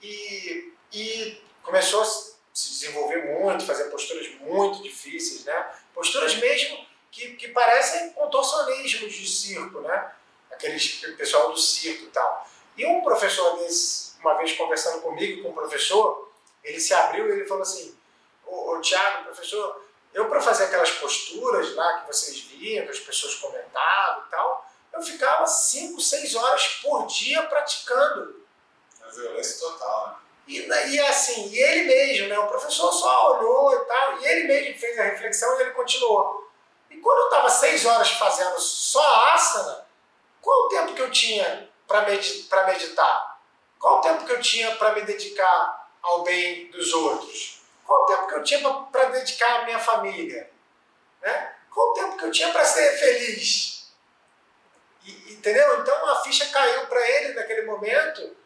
[0.03, 5.73] e, e começou a se desenvolver muito, fazer posturas muito difíceis, né?
[5.95, 10.13] Posturas mesmo que, que parecem contorcionismos de circo, né?
[10.57, 12.49] Aqueles pessoal do circo e tal.
[12.77, 16.31] E um professor desse, uma vez conversando comigo, com um professor,
[16.65, 17.97] ele se abriu e ele falou assim,
[18.45, 19.83] ô, ô Tiago, professor,
[20.13, 24.71] eu, para fazer aquelas posturas lá que vocês viam, que as pessoas comentavam e tal,
[24.95, 28.43] eu ficava 5, 6 horas por dia praticando.
[29.03, 30.17] A violência total, né?
[30.47, 32.39] E, e assim, e ele mesmo, né?
[32.39, 36.51] O professor só olhou e tal, e ele mesmo fez a reflexão e ele continuou.
[36.91, 39.86] E quando eu estava seis horas fazendo só asana,
[40.47, 43.41] qual o tempo que eu tinha para meditar?
[43.81, 47.63] Qual o tempo que eu tinha para me dedicar ao bem dos outros?
[47.85, 50.49] Qual o tempo que eu tinha para dedicar à minha família?
[51.21, 51.57] Né?
[51.69, 53.93] Qual o tempo que eu tinha para ser feliz?
[55.05, 55.81] E, entendeu?
[55.81, 58.37] Então a ficha caiu para ele naquele momento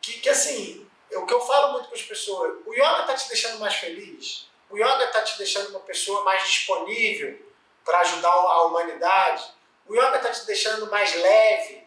[0.00, 3.14] que, que assim, é o que eu falo muito com as pessoas, o yoga está
[3.14, 4.48] te deixando mais feliz?
[4.70, 7.38] O yoga está te deixando uma pessoa mais disponível
[7.84, 9.52] para ajudar a humanidade?
[9.86, 11.86] O yoga está te deixando mais leve,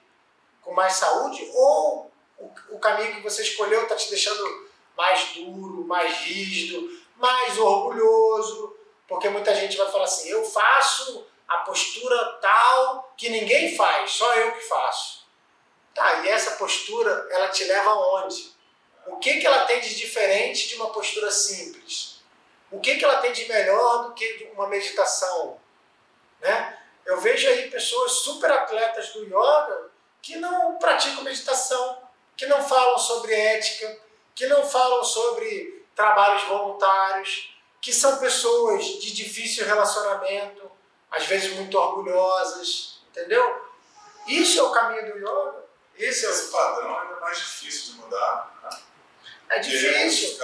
[0.61, 1.49] com mais saúde?
[1.53, 7.57] Ou o, o caminho que você escolheu está te deixando mais duro, mais rígido, mais
[7.57, 8.75] orgulhoso?
[9.07, 14.33] Porque muita gente vai falar assim: eu faço a postura tal que ninguém faz, só
[14.35, 15.25] eu que faço.
[15.93, 18.53] Tá, e essa postura, ela te leva aonde?
[19.07, 22.19] O que, que ela tem de diferente de uma postura simples?
[22.71, 25.57] O que, que ela tem de melhor do que uma meditação?
[26.41, 26.77] Né?
[27.05, 29.91] Eu vejo aí pessoas super atletas do yoga
[30.21, 32.01] que não praticam meditação,
[32.35, 33.99] que não falam sobre ética,
[34.33, 40.71] que não falam sobre trabalhos voluntários, que são pessoas de difícil relacionamento,
[41.11, 43.63] às vezes muito orgulhosas, entendeu?
[44.27, 45.65] Isso é o caminho do yoga.
[45.95, 48.59] Esse, é Esse padrão é mais difícil de mudar.
[48.63, 48.79] Né?
[49.49, 50.37] É difícil.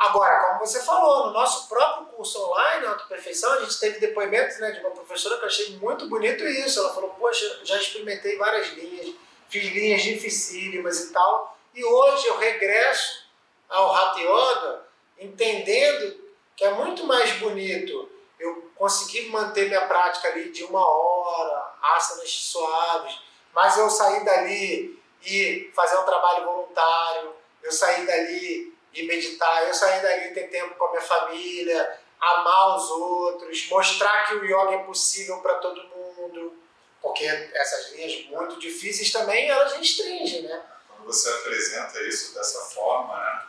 [0.00, 4.58] Agora, como você falou, no nosso próprio curso online, Auto Perfeição, a gente teve depoimentos
[4.58, 6.80] né, de uma professora que eu achei muito bonito isso.
[6.80, 9.14] Ela falou, poxa, já experimentei várias linhas,
[9.50, 13.28] fiz linhas dificílimas e tal, e hoje eu regresso
[13.68, 14.86] ao Hatha Yoga
[15.18, 16.18] entendendo
[16.56, 22.30] que é muito mais bonito eu conseguir manter minha prática ali de uma hora, asanas
[22.30, 23.20] suaves,
[23.52, 29.74] mas eu sair dali e fazer um trabalho voluntário, eu sair dali e meditar, eu
[29.74, 34.74] sair dali ter tempo com a minha família, amar os outros, mostrar que o yoga
[34.74, 36.58] é possível para todo mundo,
[37.00, 40.62] porque essas linhas muito difíceis também elas restringem, né?
[40.88, 43.42] Quando você apresenta isso dessa forma, né?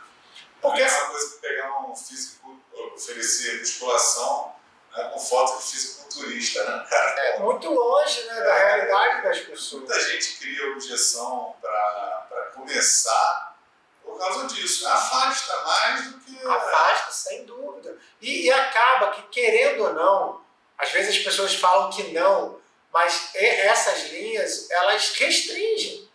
[0.60, 2.62] Porque é uma coisa que pegar um físico,
[2.94, 4.54] oferecer musculação
[4.96, 6.86] né, com foto de fisiculturista, né?
[7.18, 9.82] É muito longe né, da é, realidade das pessoas.
[9.82, 13.51] Muita gente cria objeção para começar
[14.22, 14.86] causa disso.
[14.86, 16.46] Afasta mais do que.
[16.46, 17.98] Afasta, sem dúvida.
[18.20, 20.40] E, e, acaba que, querendo ou não,
[20.78, 22.60] às vezes as pessoas falam que não,
[22.92, 26.08] mas essas linhas, elas restringem.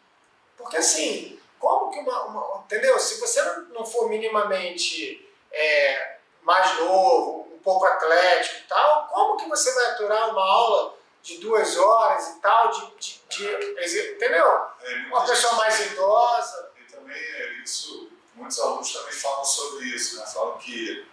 [0.58, 2.24] Porque assim, como que uma.
[2.26, 2.98] uma entendeu?
[3.00, 9.50] Se você não for minimamente é, mais novo, um pouco atlético e tal, como que
[9.50, 14.46] você vai aturar uma aula de duas horas e tal, de, de, de entendeu?
[14.82, 16.77] É, uma pessoa mais idosa
[17.08, 20.26] também é isso, muitos alunos também falam sobre isso, né?
[20.28, 21.08] falam que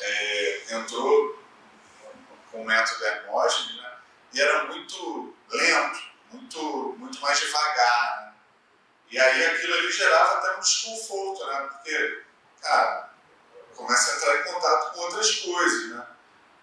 [0.00, 1.42] é, entrou
[2.50, 3.98] com o método Hermógenes né?
[4.32, 6.00] e era muito lento,
[6.30, 8.20] muito, muito mais devagar.
[8.20, 8.34] Né?
[9.10, 11.68] E aí aquilo ali gerava até um desconforto, né?
[11.72, 12.22] porque,
[12.60, 13.10] cara,
[13.74, 16.06] começa a entrar em contato com outras coisas, né?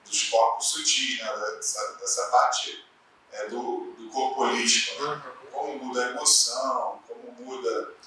[0.06, 1.38] dos corpos sutis, né?
[1.56, 2.86] dessa, dessa parte
[3.34, 5.10] é, do, do corpo político, né?
[5.10, 5.52] Uhum.
[5.52, 7.99] como muda a emoção, como muda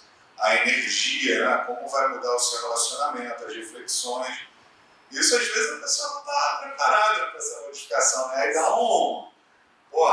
[0.43, 1.65] a energia, né?
[1.65, 4.41] como vai mudar o seu relacionamento, as reflexões.
[5.11, 8.43] Isso às vezes a pessoa não está preparada para essa modificação, né?
[8.43, 9.31] Aí dá um.
[9.91, 10.09] Pô,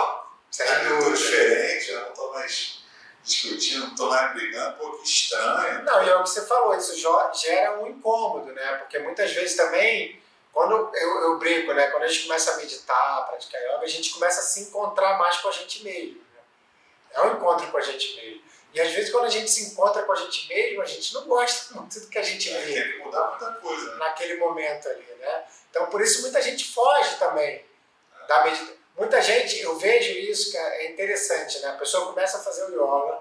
[0.60, 2.84] eu estou diferente, eu não estou mais
[3.24, 5.84] discutindo, não estou mais brigando, pô, que estranho.
[5.84, 6.96] Não, e é o que você falou, isso
[7.34, 8.78] gera um incômodo, né?
[8.78, 10.22] Porque muitas vezes também,
[10.54, 11.88] quando eu, eu brinco, né?
[11.88, 15.38] Quando a gente começa a meditar, praticar yoga, a gente começa a se encontrar mais
[15.38, 16.22] com a gente mesmo.
[16.34, 16.42] Né?
[17.14, 18.49] É um encontro com a gente mesmo.
[18.74, 21.26] E às vezes quando a gente se encontra com a gente mesmo, a gente não
[21.26, 22.82] gosta muito do que a gente vê.
[22.82, 23.91] Tem que mudar muita coisa.
[23.91, 23.97] Né?
[23.97, 25.45] Naquele momento ali, né?
[25.70, 27.65] Então por isso muita gente foge também
[28.28, 28.80] da meditação.
[28.95, 31.70] Muita gente, eu vejo isso que é interessante, né?
[31.70, 33.20] A pessoa começa a fazer o yoga,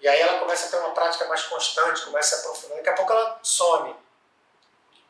[0.00, 2.94] e aí ela começa a ter uma prática mais constante, começa a aprofundar, daqui a
[2.94, 3.94] pouco ela some.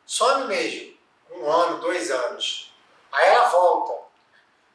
[0.06, 0.96] Some mesmo.
[1.30, 2.72] Um ano, dois anos.
[3.10, 4.03] Aí ela volta.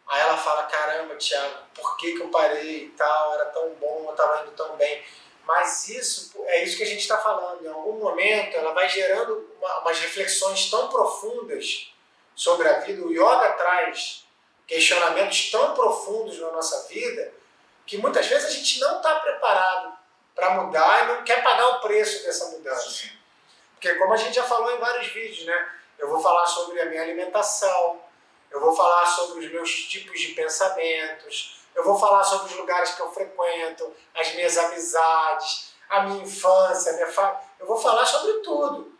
[0.09, 3.33] Aí ela fala, caramba, Tiago, por que, que eu parei e tal?
[3.35, 5.05] Era tão bom, eu estava indo tão bem.
[5.45, 7.63] Mas isso é isso que a gente está falando.
[7.63, 11.93] Em algum momento ela vai gerando uma, umas reflexões tão profundas
[12.35, 13.05] sobre a vida.
[13.05, 14.25] O yoga traz
[14.65, 17.31] questionamentos tão profundos na nossa vida
[17.85, 19.93] que muitas vezes a gente não está preparado
[20.35, 23.09] para mudar e não quer pagar o preço dessa mudança.
[23.73, 25.71] Porque como a gente já falou em vários vídeos, né?
[25.97, 28.01] Eu vou falar sobre a minha alimentação,
[28.51, 32.91] eu vou falar sobre os meus tipos de pensamentos, eu vou falar sobre os lugares
[32.91, 37.39] que eu frequento, as minhas amizades, a minha infância, a minha família.
[37.59, 38.97] Eu vou falar sobre tudo.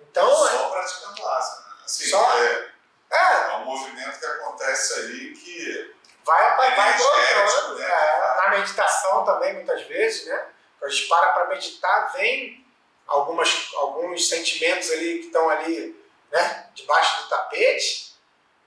[0.00, 0.70] Então, só é...
[0.70, 1.68] praticando asana.
[1.68, 1.74] Né?
[1.84, 2.38] Assim, só...
[2.38, 2.70] é,
[3.10, 3.52] é.
[3.52, 5.94] é um movimento que acontece ali que.
[6.24, 7.78] Vai, vai, vai trocando.
[7.78, 7.84] Né?
[7.84, 10.46] É, na meditação também, muitas vezes, né?
[10.78, 12.66] Quando a gente para para meditar, vem
[13.06, 16.70] algumas, alguns sentimentos ali que estão ali, né?
[16.74, 18.09] Debaixo do tapete.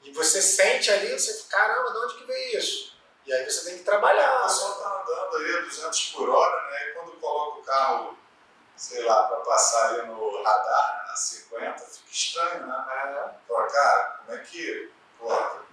[0.04, 2.94] E você sente ali, você fica, caramba, de onde que veio isso?
[3.26, 4.42] E aí você tem que trabalhar.
[4.42, 6.90] O pessoal está andando aí a 200 por hora, né?
[6.90, 8.18] E quando coloca o carro,
[8.76, 12.86] sei lá, para passar ali no radar, na 50, fica estranho, né?
[12.92, 13.48] É.
[13.48, 14.92] Fala, cara, como é que.
[15.18, 15.64] Porra,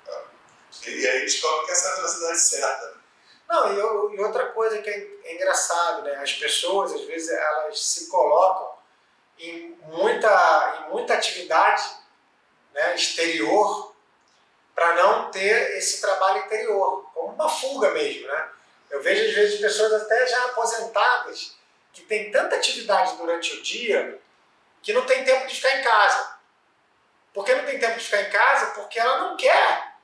[0.86, 3.00] e aí descobre que essa é a velocidade certa.
[3.48, 6.14] Não, e, e, outra coisa que é, é engraçado, né?
[6.16, 8.78] As pessoas, às vezes, elas se colocam
[9.38, 11.82] em muita, em muita atividade
[12.72, 13.89] né, exterior
[14.80, 18.48] para não ter esse trabalho interior, como uma fuga mesmo, né?
[18.88, 21.54] Eu vejo às vezes pessoas até já aposentadas
[21.92, 24.18] que têm tanta atividade durante o dia
[24.82, 26.38] que não tem tempo de ficar em casa.
[27.34, 28.66] Por que não tem tempo de ficar em casa?
[28.68, 29.96] Porque ela não quer,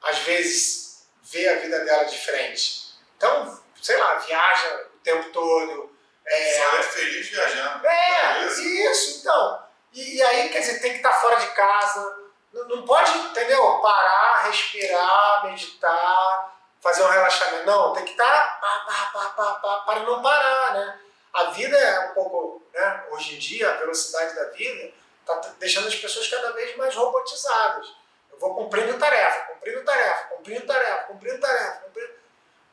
[0.00, 2.94] às vezes, ver a vida dela de frente.
[3.18, 5.94] Então, sei lá, viaja o tempo todo.
[6.24, 7.86] É, Só é feliz viajando.
[7.86, 9.62] É, isso, então.
[9.92, 13.78] E, e, aí, quer dizer, tem que estar fora de casa, não pode, entendeu?
[13.80, 17.66] Parar, respirar, meditar, fazer um relaxamento.
[17.66, 21.00] Não, tem que estar tá, para não parar, né?
[21.32, 23.06] A vida é um pouco, né?
[23.10, 27.94] Hoje em dia, a velocidade da vida está deixando as pessoas cada vez mais robotizadas.
[28.32, 32.10] Eu vou cumprindo tarefa, cumprindo tarefa, cumprindo tarefa, cumprindo tarefa, cumprindo...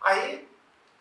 [0.01, 0.49] Aí,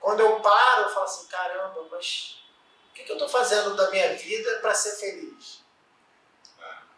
[0.01, 2.43] quando eu paro, eu falo assim, caramba, mas
[2.91, 5.66] o que, que eu estou fazendo da minha vida para ser feliz?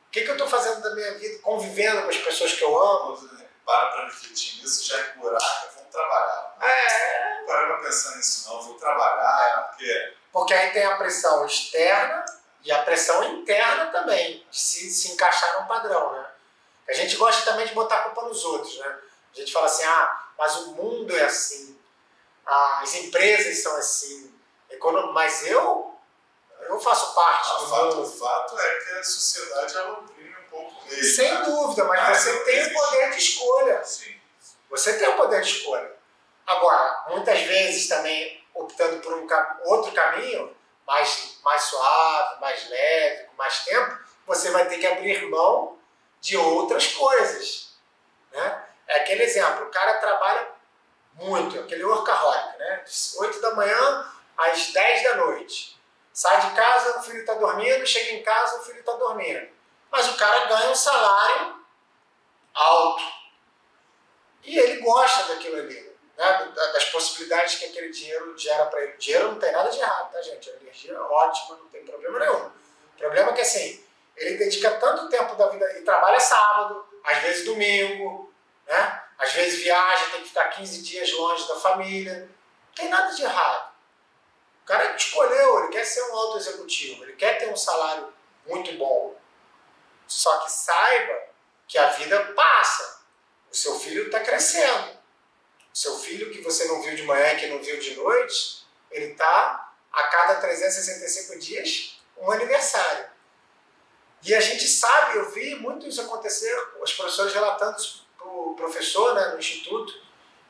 [0.09, 1.39] O que, que eu estou fazendo da minha vida?
[1.43, 3.17] Convivendo com as pessoas que eu amo?
[3.65, 6.57] Para para refletir nisso, já é buraco, vamos trabalhar.
[6.63, 7.39] É.
[7.41, 10.15] Não para para pensar nisso, não, vou trabalhar, porque.
[10.33, 12.25] Porque aí tem a pressão externa
[12.65, 16.27] e a pressão interna também, de se, se encaixar num padrão, né?
[16.89, 18.99] A gente gosta também de botar a culpa nos outros, né?
[19.35, 21.79] A gente fala assim, ah, mas o mundo é assim,
[22.47, 24.35] as empresas são assim,
[25.13, 25.98] mas eu
[26.69, 28.03] eu faço parte ah, fato, mundo.
[28.03, 31.05] O fato é que a sociedade ela oprime um pouco mesmo.
[31.05, 31.43] Sem né?
[31.43, 33.85] dúvida, mas, você tem o poder de escolha.
[33.85, 34.15] Sim.
[34.71, 35.93] Você tem o poder de escolha.
[36.47, 39.27] Agora, muitas vezes também optando por um
[39.65, 40.55] outro caminho,
[40.87, 45.79] mais, mais suave, mais leve, com mais tempo, você vai ter que abrir mão
[46.21, 47.75] de outras coisas.
[48.33, 48.65] Né?
[48.87, 50.49] É aquele exemplo, o cara trabalha
[51.15, 52.85] muito, aquele workaholic, né?
[52.85, 55.78] De 8 da manhã às 10 da noite.
[56.19, 59.49] Sai de casa, o filho está dormindo, chega em casa, o filho está dormindo.
[59.89, 61.65] Mas o cara ganha um salário
[62.53, 63.05] alto.
[64.43, 66.53] E ele gosta daquilo ali, né?
[66.73, 68.97] das possibilidades que aquele dinheiro gera para ele.
[68.97, 70.51] Dinheiro não tem nada de errado, tá, gente?
[70.51, 72.47] A energia é ótima, não tem problema nenhum.
[72.47, 77.19] O problema é que, assim, ele dedica tanto tempo da vida, e trabalha sábado, às
[77.19, 78.35] vezes domingo,
[78.67, 79.05] né?
[79.19, 82.29] às vezes viaja, tem que ficar 15 dias longe da família.
[82.67, 83.68] Não tem nada de errado
[84.69, 88.13] cara escolheu, ele quer ser um alto executivo, ele quer ter um salário
[88.47, 89.17] muito bom.
[90.07, 91.23] Só que saiba
[91.67, 93.03] que a vida passa.
[93.51, 94.99] O seu filho está crescendo.
[95.73, 99.13] O seu filho que você não viu de manhã, que não viu de noite, ele
[99.13, 103.09] está a cada 365 dias um aniversário.
[104.23, 107.77] E a gente sabe, eu vi muito isso acontecer, os professores relatando
[108.19, 109.95] para o professor né, no instituto.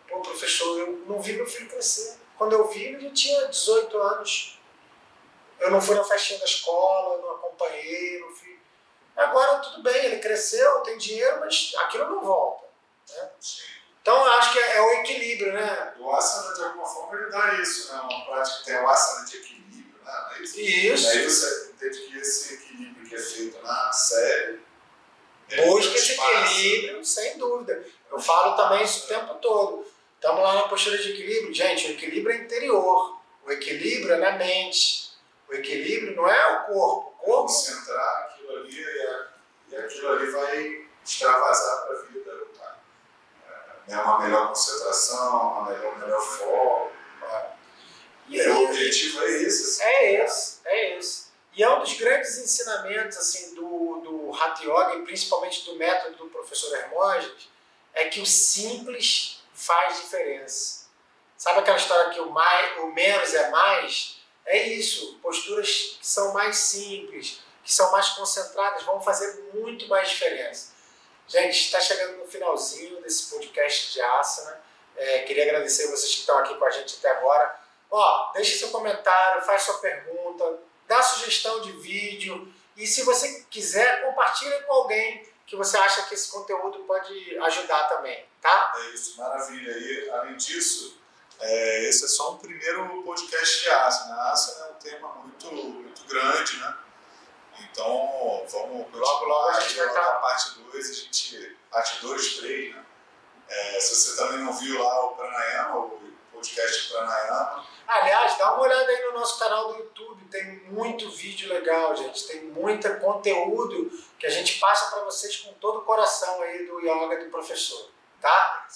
[0.08, 2.18] Pô, professor, eu não vi meu filho crescer.
[2.38, 4.58] Quando eu vi, ele tinha 18 anos.
[5.58, 8.58] Eu não fui na festinha da escola, não acompanhei, não fui.
[9.16, 12.64] Agora tudo bem, ele cresceu, tem dinheiro, mas aquilo não volta.
[13.10, 13.28] Né?
[14.00, 15.94] Então eu acho que é, é o equilíbrio, né?
[15.98, 18.00] O asana, de alguma forma, ele dá isso, né?
[18.00, 20.28] Uma prática que tem o asana de equilíbrio, né?
[20.36, 21.08] É isso.
[21.08, 24.60] Aí você entende que esse equilíbrio que é feito na série.
[25.64, 27.84] Busca esse equilíbrio, sem dúvida.
[28.10, 29.84] Eu falo também isso o tempo todo.
[30.18, 31.54] Estamos lá na postura de equilíbrio.
[31.54, 33.20] Gente, o equilíbrio é interior.
[33.46, 35.12] O equilíbrio é na mente.
[35.48, 37.10] O equilíbrio não é o corpo.
[37.10, 37.42] O corpo...
[37.42, 42.32] Concentrar aquilo ali e, e aquilo ali vai extravasar para a vida.
[43.86, 46.92] É, é uma melhor concentração, uma melhor, melhor foco.
[48.26, 49.62] E, e, o objetivo é esse.
[49.62, 51.28] Assim, é esse, é esse.
[51.54, 56.16] E é um dos grandes ensinamentos assim, do, do Hatha Yoga, e principalmente do método
[56.16, 57.48] do professor Hermógenes,
[57.94, 60.86] é que o simples faz diferença.
[61.36, 64.20] Sabe aquela história que o, mais, o menos é mais?
[64.46, 65.18] É isso.
[65.20, 70.72] Posturas que são mais simples, que são mais concentradas, vão fazer muito mais diferença.
[71.26, 74.60] Gente, está chegando no finalzinho desse podcast de Asana.
[74.96, 77.60] É, queria agradecer vocês que estão aqui com a gente até agora.
[77.90, 84.02] Ó, deixe seu comentário, faz sua pergunta, dá sugestão de vídeo e se você quiser,
[84.04, 88.70] compartilhe com alguém que você acha que esse conteúdo pode ajudar também, tá?
[88.76, 89.70] É isso, maravilha.
[89.70, 91.00] E além disso,
[91.40, 94.14] é, esse é só um primeiro podcast de asana.
[94.14, 96.76] A asana é um tema muito, muito grande, né?
[97.60, 100.02] Então, vamos logo, logo a gente vai estar.
[100.02, 101.56] A parte 2, a gente.
[101.70, 102.84] Parte 2, 3, né?
[103.48, 106.07] É, se você também não viu lá o Pranayama, o
[106.38, 107.66] podcast Pranayama.
[107.86, 112.26] Aliás, dá uma olhada aí no nosso canal do YouTube, tem muito vídeo legal, gente.
[112.26, 116.80] Tem muito conteúdo que a gente passa para vocês com todo o coração aí do
[116.80, 118.68] yoga do professor, tá?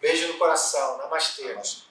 [0.00, 1.48] Beijo no coração, namastê.
[1.52, 1.89] namastê.